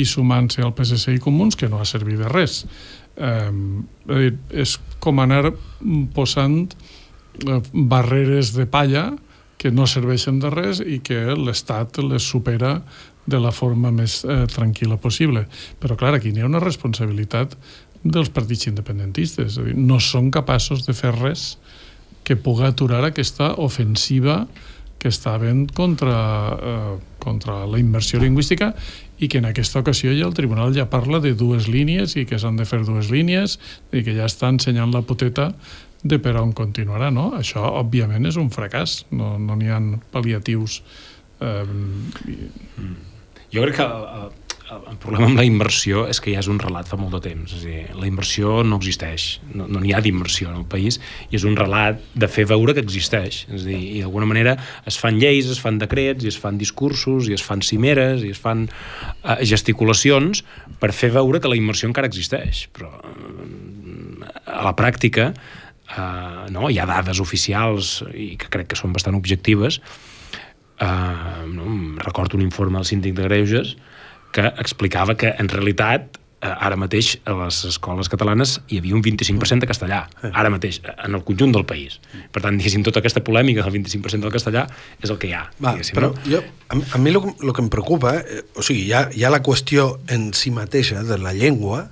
[0.00, 2.64] i sumant-se al PSC i Comuns, que no ha servit de res.
[3.16, 4.30] Eh,
[4.64, 5.52] és com anar
[6.16, 9.10] posant eh, barreres de palla
[9.60, 12.78] que no serveixen de res i que l'Estat les supera
[13.30, 15.44] de la forma més eh, tranquil·la possible.
[15.80, 17.56] Però, clar, aquí n'hi ha una responsabilitat
[18.02, 19.52] dels partits independentistes.
[19.52, 21.52] És a dir, no són capaços de fer res
[22.30, 24.44] que pugui aturar aquesta ofensiva
[25.02, 26.14] que estaven contra,
[26.62, 28.68] eh, contra la immersió lingüística
[29.18, 32.38] i que en aquesta ocasió ja el tribunal ja parla de dues línies i que
[32.38, 33.58] s'han de fer dues línies
[33.90, 35.50] i que ja està ensenyant la poteta
[36.06, 37.32] de per on continuarà, no?
[37.34, 39.02] Això, òbviament, és un fracàs.
[39.10, 39.82] No n'hi no ha
[40.14, 40.80] pal·liatius.
[41.42, 41.66] Eh,
[42.30, 42.38] i...
[43.50, 43.88] Jo crec que
[44.70, 47.54] el, problema amb la immersió és que ja és un relat fa molt de temps.
[47.56, 51.00] És a dir, la immersió no existeix, no n'hi no ha d'immersió en el país,
[51.30, 53.42] i és un relat de fer veure que existeix.
[53.48, 54.56] És a dir, i d'alguna manera
[54.88, 58.34] es fan lleis, es fan decrets, i es fan discursos, i es fan cimeres, i
[58.34, 60.44] es fan eh, gesticulacions
[60.80, 62.66] per fer veure que la immersió encara existeix.
[62.76, 66.70] Però eh, a la pràctica eh, no?
[66.70, 69.80] hi ha dades oficials i que crec que són bastant objectives
[70.80, 71.70] eh, no?
[72.02, 73.76] recordo un informe del síndic de Greuges
[74.32, 79.02] que explicava que en realitat eh, ara mateix a les escoles catalanes hi havia un
[79.04, 80.00] 25% de castellà,
[80.30, 81.98] ara mateix, en el conjunt del país.
[82.32, 84.66] Per tant, diguéssim, tota aquesta polèmica del 25% del castellà
[85.02, 85.44] és el que hi ha.
[85.62, 86.24] Va, però no?
[86.26, 87.20] jo, a, a mi el,
[87.52, 91.04] que em preocupa, eh, o sigui, hi ha, hi ha la qüestió en si mateixa
[91.06, 91.88] de la llengua,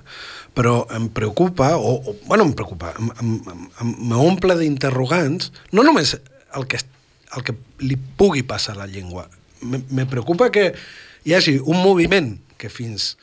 [0.57, 6.17] però em preocupa, o, o bueno, em preocupa, m'omple d'interrogants, no només
[6.57, 6.81] el que,
[7.37, 7.53] el que
[7.85, 9.27] li pugui passar a la llengua,
[9.61, 10.71] me preocupa que
[11.25, 13.15] hi hagi un moviment que fins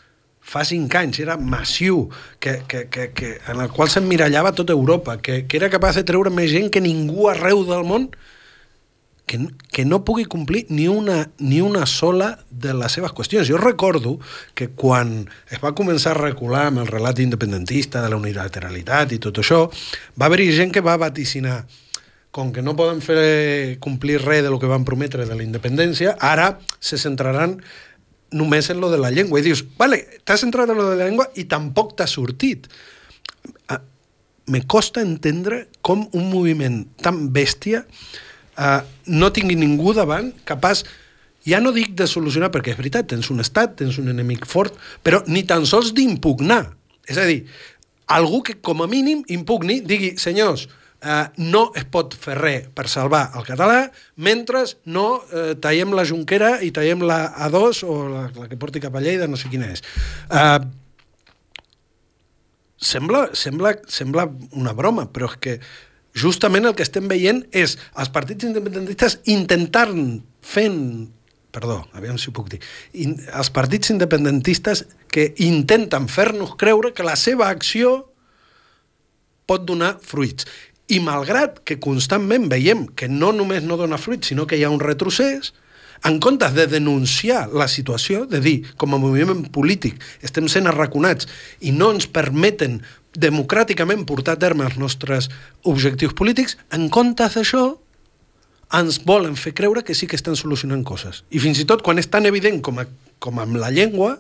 [0.46, 2.06] fa cinc anys era massiu,
[2.38, 6.06] que, que, que, que, en el qual s'emmirallava tota Europa, que, que era capaç de
[6.06, 8.10] treure més gent que ningú arreu del món
[9.26, 9.40] que,
[9.74, 13.48] que no pugui complir ni una, ni una sola de les seves qüestions.
[13.50, 14.20] Jo recordo
[14.54, 19.18] que quan es va començar a recular amb el relat independentista de la unilateralitat i
[19.18, 19.64] tot això,
[20.14, 21.64] va haver-hi gent que va vaticinar
[22.30, 26.14] com que no poden fer complir res de lo que van prometre de la independència,
[26.20, 27.56] ara se centraran
[28.32, 29.40] només en lo de la llengua.
[29.40, 32.68] I dius, vale, t'has centrat en lo de la llengua i tampoc t'ha sortit.
[34.46, 40.84] Me costa entendre com un moviment tan bèstia uh, no tingui ningú davant capaç
[41.46, 44.74] ja no dic de solucionar, perquè és veritat, tens un estat, tens un enemic fort,
[45.06, 46.64] però ni tan sols d'impugnar.
[47.06, 47.44] És a dir,
[48.10, 50.66] algú que com a mínim impugni, digui, senyors,
[51.06, 53.86] eh, no es pot fer res per salvar el català
[54.28, 58.82] mentre no eh, tallem la Junquera i tallem la A2 o la, la que porti
[58.82, 59.84] cap a Lleida, no sé quina és.
[60.26, 60.60] Eh,
[62.76, 64.28] sembla, sembla, sembla
[64.58, 65.58] una broma, però és que
[66.16, 70.80] justament el que estem veient és els partits independentistes intentant fent
[71.56, 72.58] perdó, aviam si ho puc dir,
[73.00, 78.02] in, els partits independentistes que intenten fer-nos creure que la seva acció
[79.48, 80.44] pot donar fruits.
[80.88, 84.70] I malgrat que constantment veiem que no només no dona fruit, sinó que hi ha
[84.70, 85.52] un retrocés,
[86.04, 91.26] en comptes de denunciar la situació, de dir, com a moviment polític estem sent arraconats
[91.64, 92.82] i no ens permeten
[93.16, 95.30] democràticament portar a terme els nostres
[95.64, 97.64] objectius polítics, en comptes d'això
[98.76, 101.22] ens volen fer creure que sí que estan solucionant coses.
[101.30, 102.86] I fins i tot quan és tan evident com, a,
[103.22, 104.16] com amb la llengua,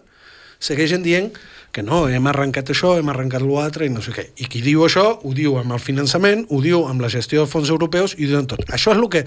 [0.62, 1.32] segueixen dient
[1.76, 4.30] que no, hem arrencat això, hem arrencat l'altre i no sé què.
[4.40, 7.50] I qui diu això ho diu amb el finançament, ho diu amb la gestió de
[7.50, 8.64] fons europeus i ho diu tot.
[8.72, 9.26] Això és el que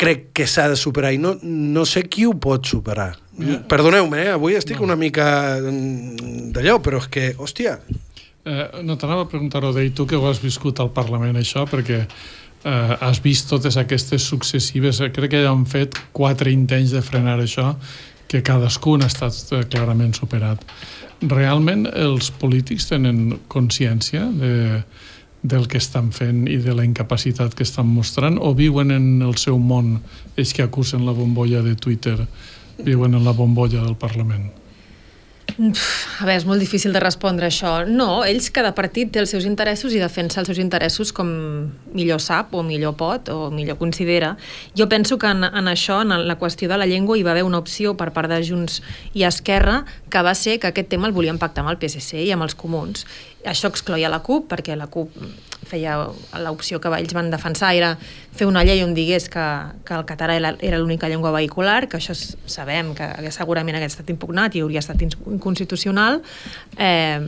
[0.00, 3.12] crec que s'ha de superar i no, no sé qui ho pot superar.
[3.38, 3.60] Yeah.
[3.70, 4.32] Perdoneu-me, eh?
[4.38, 4.88] avui estic no.
[4.88, 5.26] una mica
[5.60, 7.78] d'allò, però és que, hòstia...
[8.44, 12.02] Eh, no t'anava a preguntar, Odei, tu que ho has viscut al Parlament, això, perquè
[12.04, 17.38] eh, has vist totes aquestes successives, crec que ja han fet quatre intents de frenar
[17.40, 17.70] això,
[18.34, 20.62] que cadascun ha estat eh, clarament superat.
[21.30, 24.80] Realment els polítics tenen consciència de,
[25.46, 29.38] del que estan fent i de la incapacitat que estan mostrant o viuen en el
[29.38, 30.00] seu món
[30.34, 32.16] ells que acusen la bombolla de Twitter
[32.82, 34.63] viuen en la bombolla del Parlament?
[35.54, 37.84] A veure, és molt difícil de respondre això.
[37.86, 41.28] No, ells, cada partit té els seus interessos i defensa els seus interessos com
[41.94, 44.32] millor sap o millor pot o millor considera.
[44.74, 47.46] Jo penso que en, en això, en la qüestió de la llengua, hi va haver
[47.46, 48.80] una opció per part de Junts
[49.14, 52.32] i Esquerra que va ser que aquest tema el volien pactar amb el PSC i
[52.34, 53.06] amb els comuns.
[53.44, 55.12] Això excloia la CUP, perquè la CUP
[55.64, 55.96] feia
[56.44, 57.94] l'opció que ells van defensar era
[58.34, 59.44] fer una llei on digués que,
[59.86, 64.56] que el català era l'única llengua vehicular, que això sabem que segurament hagués estat impugnat
[64.56, 65.02] i hauria estat
[65.34, 66.22] inconstitucional,
[66.78, 67.20] eh,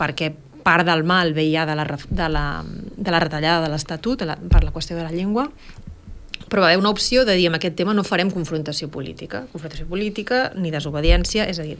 [0.00, 0.32] perquè
[0.64, 4.72] part del mal veia de la, de la, de la retallada de l'Estatut per la
[4.74, 5.48] qüestió de la llengua,
[6.50, 9.86] però va haver una opció de dir amb aquest tema no farem confrontació política, confrontació
[9.86, 11.76] política ni desobediència, és a dir,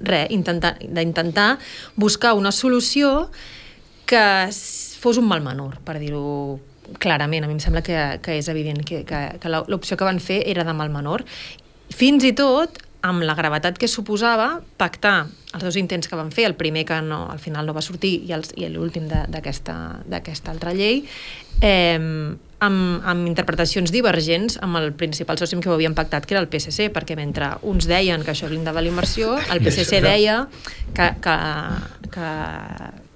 [0.00, 1.50] res, d'intentar
[1.96, 3.28] buscar una solució
[4.08, 4.24] que
[5.02, 6.56] fos un mal menor, per dir-ho
[7.02, 7.44] clarament.
[7.44, 10.40] A mi em sembla que, que és evident que, que, que l'opció que van fer
[10.48, 11.26] era de mal menor.
[11.92, 16.48] Fins i tot, amb la gravetat que suposava pactar els dos intents que van fer,
[16.50, 21.04] el primer que no, al final no va sortir i, l'últim d'aquesta altra llei,
[21.62, 21.96] eh,
[22.66, 26.50] amb, amb interpretacions divergents amb el principal soci què ho havien pactat, que era el
[26.52, 30.44] PSC, perquè mentre uns deien que això blindava la immersió, el PSC deia
[30.96, 31.36] que, que,
[32.12, 32.30] que,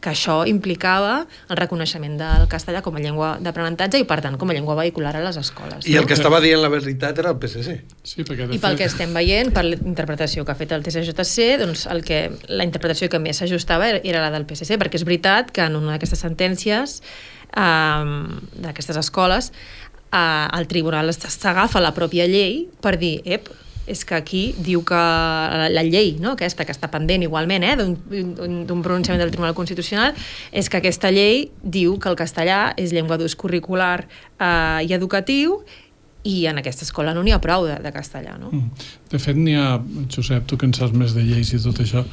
[0.01, 4.48] que això implicava el reconeixement del castellà com a llengua d'aprenentatge i, per tant, com
[4.51, 5.86] a llengua vehicular a les escoles.
[5.86, 7.76] I el que estava dient la veritat era el PSC.
[8.03, 10.82] Sí, perquè I pel fet- que estem veient, per la interpretació que ha fet el
[10.82, 14.96] TSJC, doncs el que, la interpretació que més s'ajustava era, era la del PSC, perquè
[15.01, 17.03] és veritat que en una d'aquestes sentències
[17.57, 18.05] eh,
[18.64, 19.53] d'aquestes escoles
[20.12, 23.48] eh, el tribunal s'agafa la pròpia llei per dir, ep,
[23.91, 26.36] és que aquí diu que la, llei, no?
[26.36, 30.14] aquesta que està pendent igualment eh, d'un pronunciament del Tribunal Constitucional,
[30.53, 35.61] és que aquesta llei diu que el castellà és llengua d'ús curricular eh, i educatiu
[36.28, 38.51] i en aquesta escola no n'hi ha prou de, de castellà, no?
[38.53, 38.86] Mm.
[39.11, 39.80] De fet, n'hi ha,
[40.12, 42.05] Josep, tu que en saps més de lleis i tot això,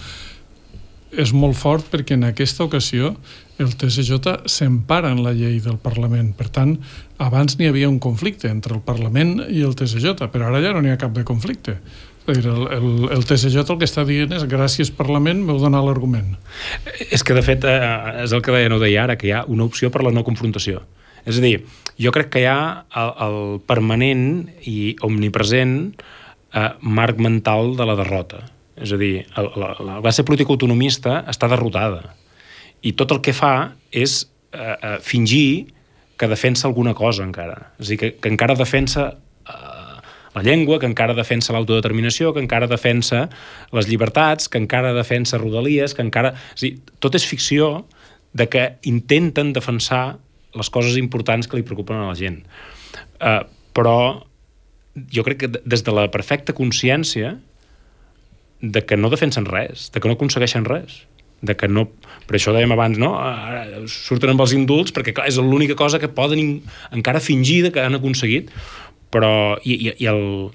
[1.12, 3.14] és molt fort perquè en aquesta ocasió
[3.58, 6.34] el TSJ s'empara en la llei del Parlament.
[6.38, 6.76] Per tant,
[7.18, 10.84] abans n'hi havia un conflicte entre el Parlament i el TSJ, però ara ja no
[10.84, 11.80] n'hi ha cap de conflicte.
[12.28, 15.86] És dir, el, el, el TSJ el que està dient és gràcies Parlament, m'heu donat
[15.86, 16.36] l'argument.
[17.08, 19.46] És que, de fet, eh, és el que deia, no deia ara, que hi ha
[19.48, 20.84] una opció per la no confrontació.
[21.28, 21.62] És a dir,
[22.00, 22.60] jo crec que hi ha
[23.00, 24.28] el, el permanent
[24.68, 28.44] i omnipresent eh, marc mental de la derrota.
[28.78, 32.14] És a dir, el, la, la classe política autonomista està derrotada
[32.86, 34.20] i tot el que fa és
[34.54, 35.74] eh, eh, fingir
[36.18, 37.74] que defensa alguna cosa encara.
[37.80, 39.10] És a dir, que, que encara defensa
[39.50, 39.98] eh,
[40.36, 43.26] la llengua, que encara defensa l'autodeterminació, que encara defensa
[43.74, 46.36] les llibertats, que encara defensa rodalies, que encara...
[46.54, 47.88] És a dir, tot és ficció
[48.38, 50.20] de que intenten defensar
[50.58, 52.44] les coses importants que li preocupen a la gent.
[53.18, 53.42] Uh,
[53.78, 53.98] però
[55.14, 57.36] jo crec que des de la perfecta consciència
[58.62, 61.06] de que no defensen res, de que no aconsegueixen res
[61.42, 61.88] de que no...
[62.28, 63.14] Per això dèiem abans, no?
[63.22, 66.58] Ara surten amb els indults perquè clar, és l'única cosa que poden
[66.92, 68.52] encara fingir que han aconseguit,
[69.14, 69.58] però...
[69.64, 70.50] I, i, i, el,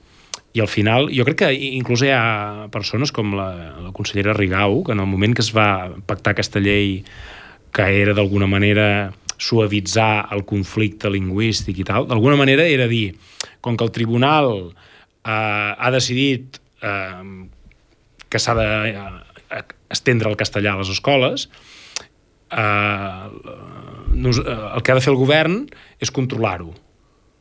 [0.53, 3.49] I al final, jo crec que inclús hi ha persones com la,
[3.81, 7.01] la consellera Rigau, que en el moment que es va pactar aquesta llei
[7.73, 8.87] que era d'alguna manera
[9.41, 13.15] suavitzar el conflicte lingüístic i tal, d'alguna manera era dir,
[13.65, 17.49] com que el tribunal eh, ha decidit eh,
[18.33, 21.49] que s'ha de eh, el castellà a les escoles,
[22.51, 23.27] eh,
[24.17, 25.67] eh, el que ha de fer el govern
[26.01, 26.73] és controlar-ho.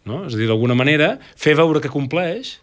[0.09, 0.25] No?
[0.25, 2.57] És a dir, d'alguna manera, fer veure que compleix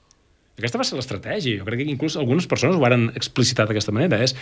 [0.59, 1.61] aquesta va ser l'estratègia.
[1.61, 4.19] Jo crec que inclús algunes persones ho varen explicitar d'aquesta manera.
[4.27, 4.35] És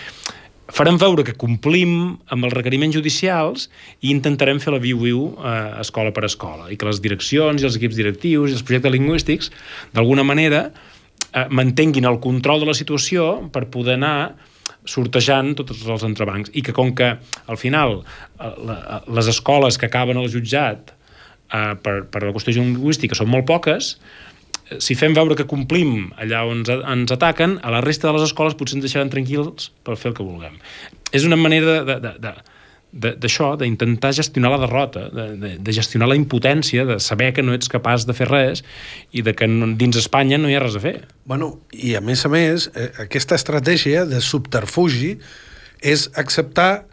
[0.73, 3.69] farem veure que complim amb els requeriments judicials
[4.01, 5.53] i intentarem fer la viu-viu eh,
[5.85, 9.53] escola per escola i que les direccions i els equips directius i els projectes lingüístics
[9.95, 10.71] d'alguna manera
[11.51, 14.35] mantenguin el control de la situació per poder anar
[14.87, 17.17] sortejant tots els entrebancs i que com que
[17.47, 22.55] al final eh, la, les escoles que acaben al jutjat eh, per, per la qüestió
[22.55, 23.97] lingüística són molt poques
[24.83, 28.57] si fem veure que complim allà on ens, ataquen, a la resta de les escoles
[28.59, 30.57] potser ens deixaran tranquils per fer el que vulguem.
[31.15, 32.33] És una manera de, de, de
[32.97, 37.55] d'això, d'intentar gestionar la derrota, de, de, de gestionar la impotència, de saber que no
[37.57, 38.65] ets capaç de fer res
[39.13, 40.97] i de que no, dins Espanya no hi ha res a fer.
[41.29, 45.17] Bueno, i a més a més, eh, aquesta estratègia de subterfugi
[45.85, 46.87] és acceptar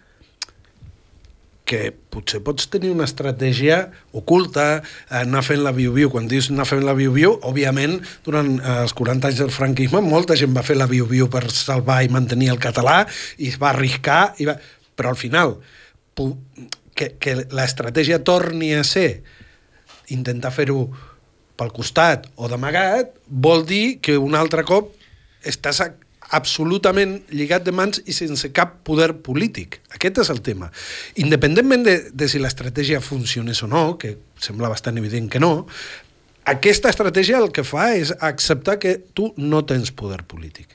[1.64, 3.78] que potser pots tenir una estratègia
[4.16, 6.12] oculta, eh, anar fent la viu-viu.
[6.12, 10.38] Quan dius anar fent la viu-viu, òbviament, durant eh, els 40 anys del franquisme, molta
[10.40, 13.04] gent va fer la viu-viu per salvar i mantenir el català,
[13.40, 14.58] i es va arriscar, i va...
[14.94, 15.56] però al final,
[16.96, 19.24] que, que l'estratègia torni a ser
[20.14, 20.88] intentar fer-ho
[21.58, 24.94] pel costat o d'amagat, vol dir que un altre cop
[25.46, 25.82] estàs
[26.34, 29.82] absolutament lligat de mans i sense cap poder polític.
[29.94, 30.72] Aquest és el tema.
[31.22, 35.68] Independentment de, de si l'estratègia funcionés o no, que sembla bastant evident que no,
[36.50, 40.74] aquesta estratègia el que fa és acceptar que tu no tens poder polític.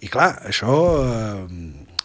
[0.00, 1.46] I clar, això eh,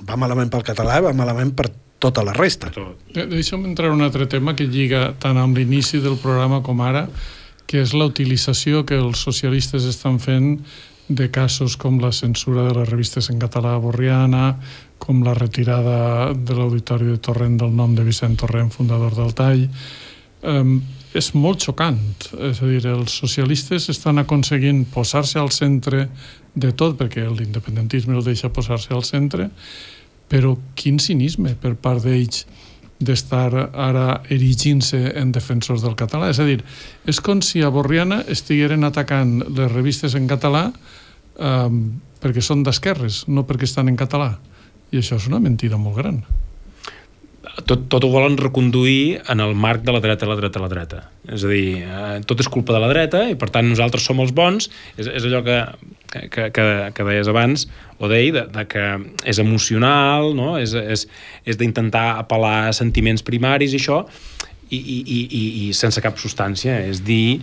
[0.04, 1.70] va malament pel català va malament per
[2.06, 2.70] tota la resta.
[3.14, 6.82] De- Deixa'm entrar en un altre tema que lliga tant amb l'inici del programa com
[6.86, 7.08] ara,
[7.66, 10.60] que és la utilització que els socialistes estan fent
[11.08, 14.56] de casos com la censura de les revistes en català Borriana,
[14.98, 19.68] com la retirada de l'Auditori de Torrent del nom de Vicent Torrent, fundador del Tall.
[20.46, 20.80] Um,
[21.14, 22.00] és molt xocant.
[22.50, 26.08] És a dir, els socialistes estan aconseguint posar-se al centre
[26.56, 29.50] de tot, perquè l'independentisme el deixa posar-se al centre,
[30.32, 32.46] però quin cinisme per part d'ells
[33.00, 36.30] d'estar ara erigint-se en defensors del català.
[36.32, 36.62] És a dir,
[37.06, 41.82] és com si a Borriana estigueren atacant les revistes en català um,
[42.24, 44.38] perquè són d'esquerres, no perquè estan en català.
[44.94, 46.24] I això és una mentida molt gran.
[47.64, 51.02] Tot, tot ho volen reconduir en el marc de la dreta, la dreta, la dreta.
[51.32, 54.20] És a dir, eh, tot és culpa de la dreta i per tant nosaltres som
[54.20, 54.68] els bons.
[54.98, 55.60] És, és allò que,
[56.12, 57.68] que, que, que deies abans,
[58.00, 58.86] o deia, de, de que
[59.24, 60.56] és emocional, no?
[60.60, 61.08] és, és,
[61.48, 64.04] és d'intentar apel·lar a sentiments primaris i això,
[64.68, 66.82] i, i, i, i, i sense cap substància.
[66.90, 67.40] És dir,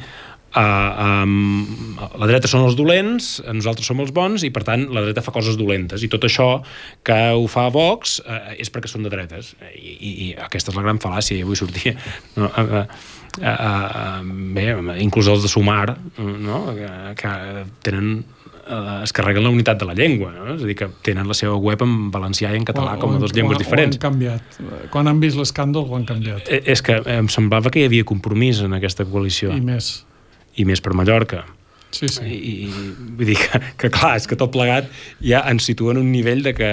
[0.52, 5.00] Uh, um, la dreta són els dolents, nosaltres som els bons i per tant la
[5.06, 6.58] dreta fa coses dolentes i tot això
[7.08, 10.76] que ho fa Vox uh, és perquè són de dretes I, i, i aquesta és
[10.76, 11.94] la gran fal·làcia i avui sortia
[12.36, 12.84] no, uh, uh,
[13.40, 14.20] uh, uh,
[14.52, 14.68] bé,
[15.00, 16.60] inclús els de Sumar no?
[16.76, 16.92] que,
[17.24, 17.34] que
[17.88, 20.52] tenen uh, es carreguen la unitat de la llengua no?
[20.58, 23.16] és a dir, que tenen la seva web en valencià i en català o, com
[23.16, 24.62] a dues llengües o, diferents ho han canviat.
[24.92, 26.44] Quan han vist l'escàndol ho han canviat.
[26.52, 29.94] Eh, és que em semblava que hi havia compromís en aquesta coalició I més
[30.56, 31.44] i més per Mallorca.
[31.92, 32.24] Sí, sí.
[32.24, 32.68] I, i
[33.18, 34.88] vull dir que, que, clar, és que tot plegat
[35.20, 36.70] ja ens situa en un nivell de que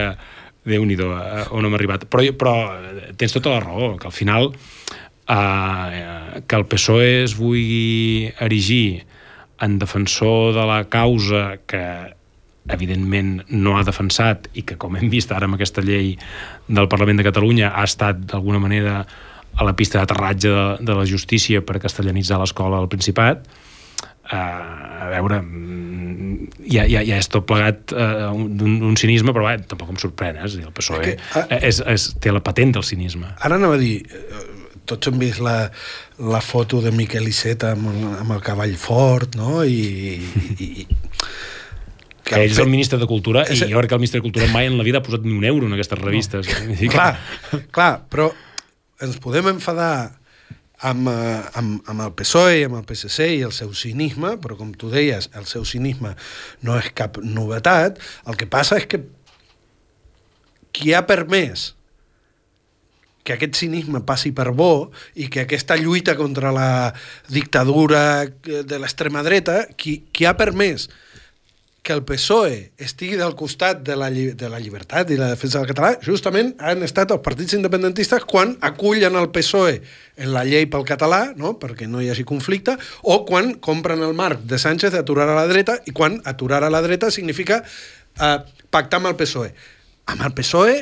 [0.69, 2.05] déu nhi on hem arribat.
[2.11, 2.55] Però, però
[3.19, 4.51] tens tota la raó, que al final
[5.29, 9.05] eh, que el PSOE es vulgui erigir
[9.59, 11.83] en defensor de la causa que
[12.69, 16.13] evidentment no ha defensat i que, com hem vist ara amb aquesta llei
[16.67, 19.01] del Parlament de Catalunya, ha estat d'alguna manera
[19.59, 23.47] a la pista d'aterratge de, de la justícia per castellanitzar l'escola al Principat,
[24.35, 29.57] a veure, mm, ja, ja, ja és tot plegat uh, un, un cinisme, però bé,
[29.69, 30.45] tampoc em sorprèn, eh?
[30.45, 33.31] és dir, el PSOE que, uh, és, és, té la patent del cinisme.
[33.45, 33.97] Ara anava a dir,
[34.89, 35.57] tots hem vist la,
[36.19, 39.63] la foto de Miquel Iceta amb, amb el cavall fort, no?
[39.63, 40.87] I, i, i
[42.29, 43.63] que, que ell és el ministre de Cultura és...
[43.65, 45.33] i jo crec que el ministre de Cultura mai en la vida ha posat ni
[45.33, 46.49] un euro en aquestes revistes.
[46.67, 46.77] No.
[46.93, 47.11] clar,
[47.73, 48.29] clar, però
[49.01, 50.18] ens podem enfadar
[50.79, 54.71] amb, eh, amb, amb el PSOE, amb el PSC i el seu cinisme, però com
[54.73, 56.15] tu deies, el seu cinisme
[56.65, 59.03] no és cap novetat, el que passa és que
[60.75, 61.73] qui ha permès
[63.23, 66.93] que aquest cinisme passi per bo i que aquesta lluita contra la
[67.27, 70.87] dictadura de l'extrema dreta, qui, qui ha permès
[71.89, 75.93] el PSOE estigui del costat de la, de la llibertat i la defensa del català,
[76.05, 79.79] justament han estat els partits independentistes quan acullen el PSOE
[80.19, 81.55] en la llei pel català, no?
[81.59, 85.47] perquè no hi hagi conflicte, o quan compren el marc de Sánchez d'aturar a la
[85.49, 88.37] dreta, i quan aturar a la dreta significa eh,
[88.69, 89.53] pactar amb el PSOE.
[90.11, 90.75] Amb el PSOE,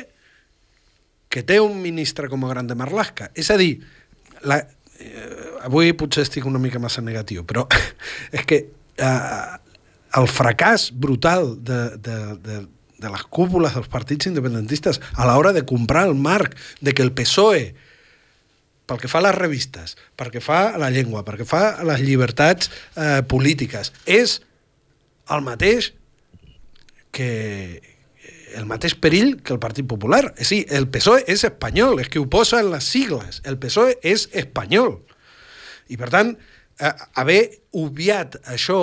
[1.28, 3.30] que té un ministre com a Grande Marlaska.
[3.36, 3.76] És a dir,
[4.48, 4.62] la,
[4.98, 5.30] eh,
[5.68, 7.66] avui potser estic una mica massa negatiu, però
[8.36, 8.62] és que
[8.96, 9.67] eh,
[10.16, 12.62] el fracàs brutal de, de, de,
[12.98, 17.12] de les cúpules dels partits independentistes a l'hora de comprar el marc de que el
[17.12, 17.74] PSOE
[18.88, 21.76] pel que fa a les revistes, pel que fa a la llengua, pel que fa
[21.76, 24.38] a les llibertats eh, polítiques, és
[25.28, 25.92] el mateix
[27.12, 27.28] que
[28.56, 30.22] el mateix perill que el Partit Popular.
[30.38, 33.42] Dir, el PSOE és espanyol, és que ho posa en les sigles.
[33.44, 34.96] El PSOE és espanyol.
[35.92, 36.32] I, per tant,
[36.80, 37.42] eh, haver
[37.76, 38.80] obviat això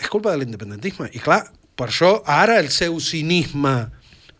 [0.00, 1.10] és culpa de l'independentisme.
[1.12, 1.42] I clar,
[1.76, 3.76] per això ara el seu cinisme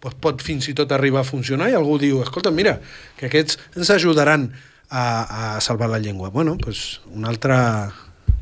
[0.03, 2.77] doncs, pot fins i tot arribar a funcionar i algú diu, escolta, mira,
[3.19, 4.51] que aquests ens ajudaran
[4.91, 5.05] a,
[5.57, 6.31] a salvar la llengua.
[6.31, 7.59] Bueno, doncs una altra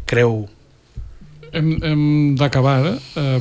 [0.07, 0.45] creu
[1.55, 2.03] hem, hem
[2.37, 2.95] d'acabar.
[3.17, 3.41] Eh?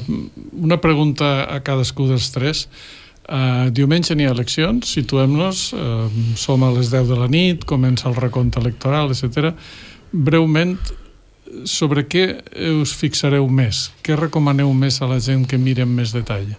[0.53, 2.67] Una pregunta a cadascú dels tres.
[3.23, 8.09] Uh, diumenge n'hi ha eleccions, situem-nos, uh, som a les 10 de la nit, comença
[8.09, 9.53] el recompte electoral, etc.
[10.11, 10.75] Breument,
[11.69, 12.25] sobre què
[12.81, 13.89] us fixareu més?
[14.05, 16.53] Què recomaneu més a la gent que miri amb més detall?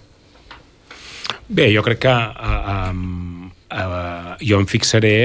[1.48, 5.16] Bé, jo crec que uh, um, uh, jo em fixaré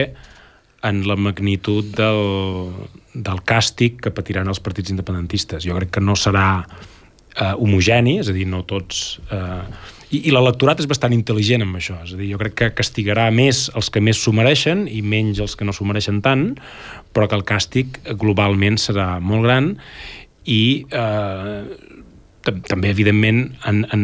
[0.84, 2.74] en la magnitud del,
[3.14, 5.64] del càstig que patiran els partits independentistes.
[5.64, 9.20] Jo crec que no serà uh, homogeni, és a dir, no tots...
[9.32, 9.64] Uh,
[10.10, 13.28] i, I l'electorat és bastant intel·ligent amb això, és a dir, jo crec que castigarà
[13.32, 16.48] més els que més s'ho mereixen i menys els que no s'ho mereixen tant,
[17.14, 19.74] però que el càstig globalment serà molt gran
[20.50, 21.62] i eh,
[22.70, 24.04] també, evidentment, en, en,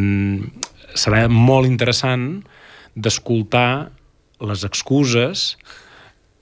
[0.97, 2.43] serà molt interessant
[2.95, 3.91] d'escoltar
[4.45, 5.55] les excuses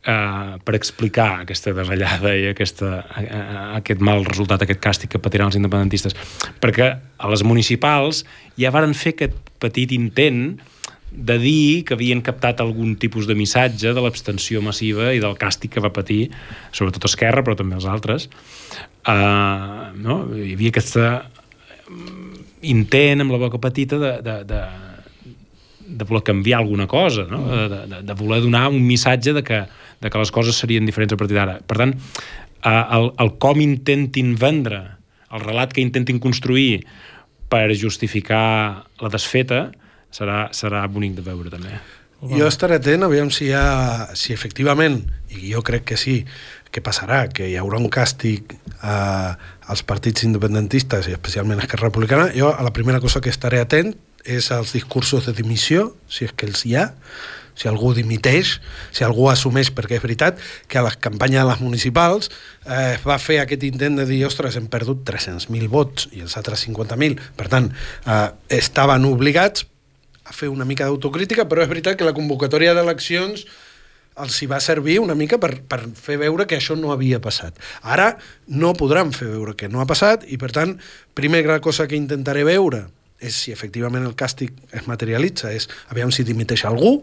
[0.05, 3.41] eh, per explicar aquesta davallada i aquesta, eh,
[3.79, 6.17] aquest mal resultat, aquest càstig que patiran els independentistes.
[6.63, 8.23] Perquè a les municipals
[8.59, 10.57] ja varen fer aquest petit intent
[11.13, 15.75] de dir que havien captat algun tipus de missatge de l'abstenció massiva i del càstig
[15.75, 16.25] que va patir,
[16.73, 18.27] sobretot Esquerra, però també els altres.
[19.05, 20.23] Uh, no?
[20.33, 20.97] Hi havia aquest
[22.65, 24.61] intent amb la boca petita de, de, de,
[26.01, 27.43] de voler canviar alguna cosa, no?
[27.45, 29.61] de, de, de voler donar un missatge de que,
[30.01, 31.59] de que les coses serien diferents a partir d'ara.
[31.61, 34.81] Per tant, uh, el, el com intentin vendre,
[35.29, 36.81] el relat que intentin construir
[37.53, 39.67] per justificar la desfeta,
[40.13, 41.77] serà, serà bonic de veure també.
[42.23, 45.01] jo estaré atent, aviam si, hi ha, si efectivament,
[45.35, 46.21] i jo crec que sí,
[46.73, 49.35] que passarà, que hi haurà un càstig a,
[49.67, 53.59] als partits independentistes i especialment a Esquerra Republicana, jo a la primera cosa que estaré
[53.61, 53.93] atent
[54.23, 56.87] és als discursos de dimissió, si és que els hi ha,
[57.59, 58.55] si algú dimiteix,
[58.95, 60.39] si algú assumeix, perquè és veritat
[60.71, 62.31] que a les campanyes de les municipals
[62.65, 66.65] eh, va fer aquest intent de dir, ostres, hem perdut 300.000 vots i els altres
[66.65, 67.69] 50.000, per tant,
[68.07, 68.25] eh,
[68.57, 69.67] estaven obligats
[70.23, 73.45] a fer una mica d'autocrítica, però és veritat que la convocatòria d'eleccions
[74.23, 77.57] els hi va servir una mica per, per fer veure que això no havia passat.
[77.81, 78.13] Ara
[78.47, 80.75] no podran fer veure que no ha passat i, per tant,
[81.17, 82.85] primera cosa que intentaré veure
[83.23, 86.97] és si efectivament el càstig es materialitza, és aviam si dimiteix algú,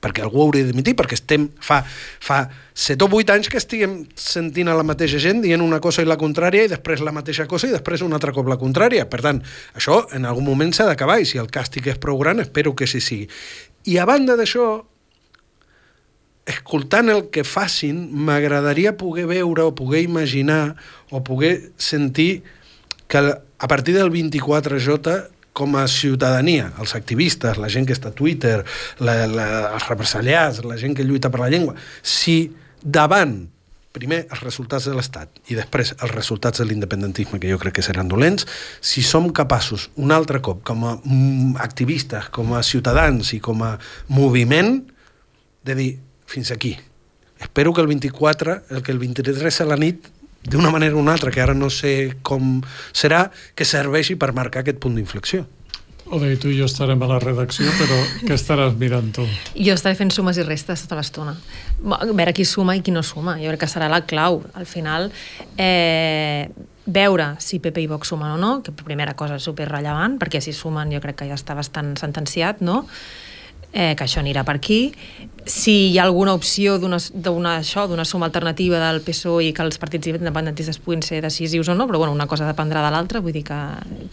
[0.00, 1.80] perquè algú hauria de dimitir, perquè estem fa,
[2.20, 2.40] fa
[2.74, 6.08] 7 o 8 anys que estiguem sentint a la mateixa gent dient una cosa i
[6.08, 9.06] la contrària i després la mateixa cosa i després un altre cop la contrària.
[9.10, 9.42] Per tant,
[9.76, 12.88] això en algun moment s'ha d'acabar i si el càstig és prou gran espero que
[12.88, 13.28] sí sigui.
[13.88, 14.70] I a banda d'això,
[16.48, 20.76] escoltant el que facin, m'agradaria poder veure o poder imaginar
[21.10, 22.42] o poder sentir
[23.10, 28.16] que a partir del 24J com a ciutadania, els activistes, la gent que està a
[28.16, 28.60] Twitter,
[29.02, 33.42] la, la, els represaliats, la gent que lluita per la llengua, si davant
[33.90, 37.84] primer els resultats de l'Estat i després els resultats de l'independentisme, que jo crec que
[37.84, 38.46] seran dolents,
[38.80, 43.64] si som capaços un altre cop, com a mm, activistes, com a ciutadans i com
[43.66, 43.74] a
[44.08, 44.78] moviment,
[45.66, 45.90] de dir
[46.30, 46.76] fins aquí.
[47.40, 50.06] Espero que el 24, el que el 23 a la nit
[50.44, 52.60] d'una manera o una altra, que ara no sé com
[52.92, 55.46] serà, que serveixi per marcar aquest punt d'inflexió.
[56.10, 59.26] Ode, tu i jo estarem a la redacció, però què estaràs mirant tu?
[59.54, 61.36] Jo estaré fent sumes i restes tota l'estona.
[61.94, 63.36] A veure qui suma i qui no suma.
[63.38, 64.40] Jo crec que serà la clau.
[64.58, 65.06] Al final,
[65.54, 66.48] eh,
[66.90, 70.56] veure si PP i Vox sumen o no, que primera cosa és superrellevant, perquè si
[70.56, 72.82] sumen jo crec que ja està bastant sentenciat, no?
[73.72, 74.92] Eh, que això anirà per aquí.
[75.46, 76.98] Si hi ha alguna opció d'una
[77.56, 81.74] això, d'una suma alternativa del PSOE i que els partits independentistes puguin ser decisius o
[81.74, 83.58] no, però bueno, una cosa dependrà de l'altra, vull dir que,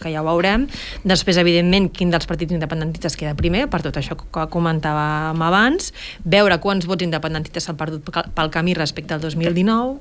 [0.00, 0.66] que ja ho veurem.
[1.04, 5.92] Després, evidentment, quin dels partits independentistes queda primer, per tot això que comentàvem abans,
[6.24, 10.00] veure quants vots independentistes s'han perdut pel camí respecte al 2019,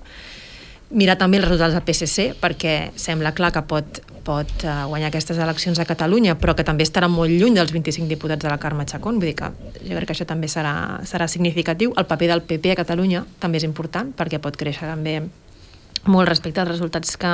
[0.90, 5.40] mirar també els resultats del PSC perquè sembla clar que pot, pot uh, guanyar aquestes
[5.42, 8.86] eleccions a Catalunya però que també estarà molt lluny dels 25 diputats de la Carme
[8.88, 9.20] Chacón.
[9.20, 11.92] Vull dir que jo crec que això també serà, serà significatiu.
[11.98, 15.20] El paper del PP a Catalunya també és important perquè pot créixer també
[16.08, 17.34] molt respecte als resultats que,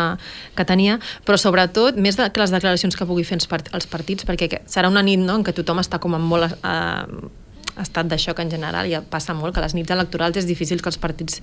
[0.57, 0.97] que tenia,
[1.27, 4.63] però sobretot, més de, que les declaracions que pugui fer els, part, els partits, perquè
[4.65, 7.29] serà una nit no, en què tothom està com en molt eh,
[7.83, 10.89] estat de xoc en general, i passa molt que les nits electorals és difícil que
[10.89, 11.41] els partits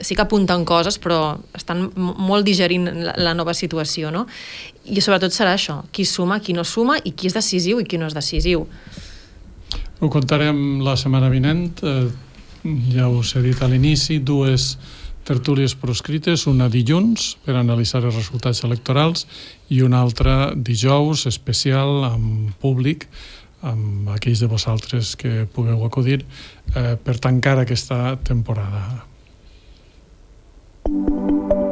[0.00, 4.26] sí que apunten coses, però estan molt digerint la, la nova situació, no?
[4.86, 7.98] I sobretot serà això, qui suma, qui no suma, i qui és decisiu i qui
[8.00, 8.66] no és decisiu.
[9.98, 12.06] Ho contarem la setmana vinent, eh,
[12.94, 14.76] ja us he dit a l'inici, dues
[15.28, 19.26] tertúlies proscrites, una dilluns per analitzar els resultats electorals
[19.68, 23.08] i una altra dijous especial amb públic
[23.66, 29.07] amb aquells de vosaltres que pugueu acudir eh, per tancar aquesta temporada.
[30.88, 31.67] Música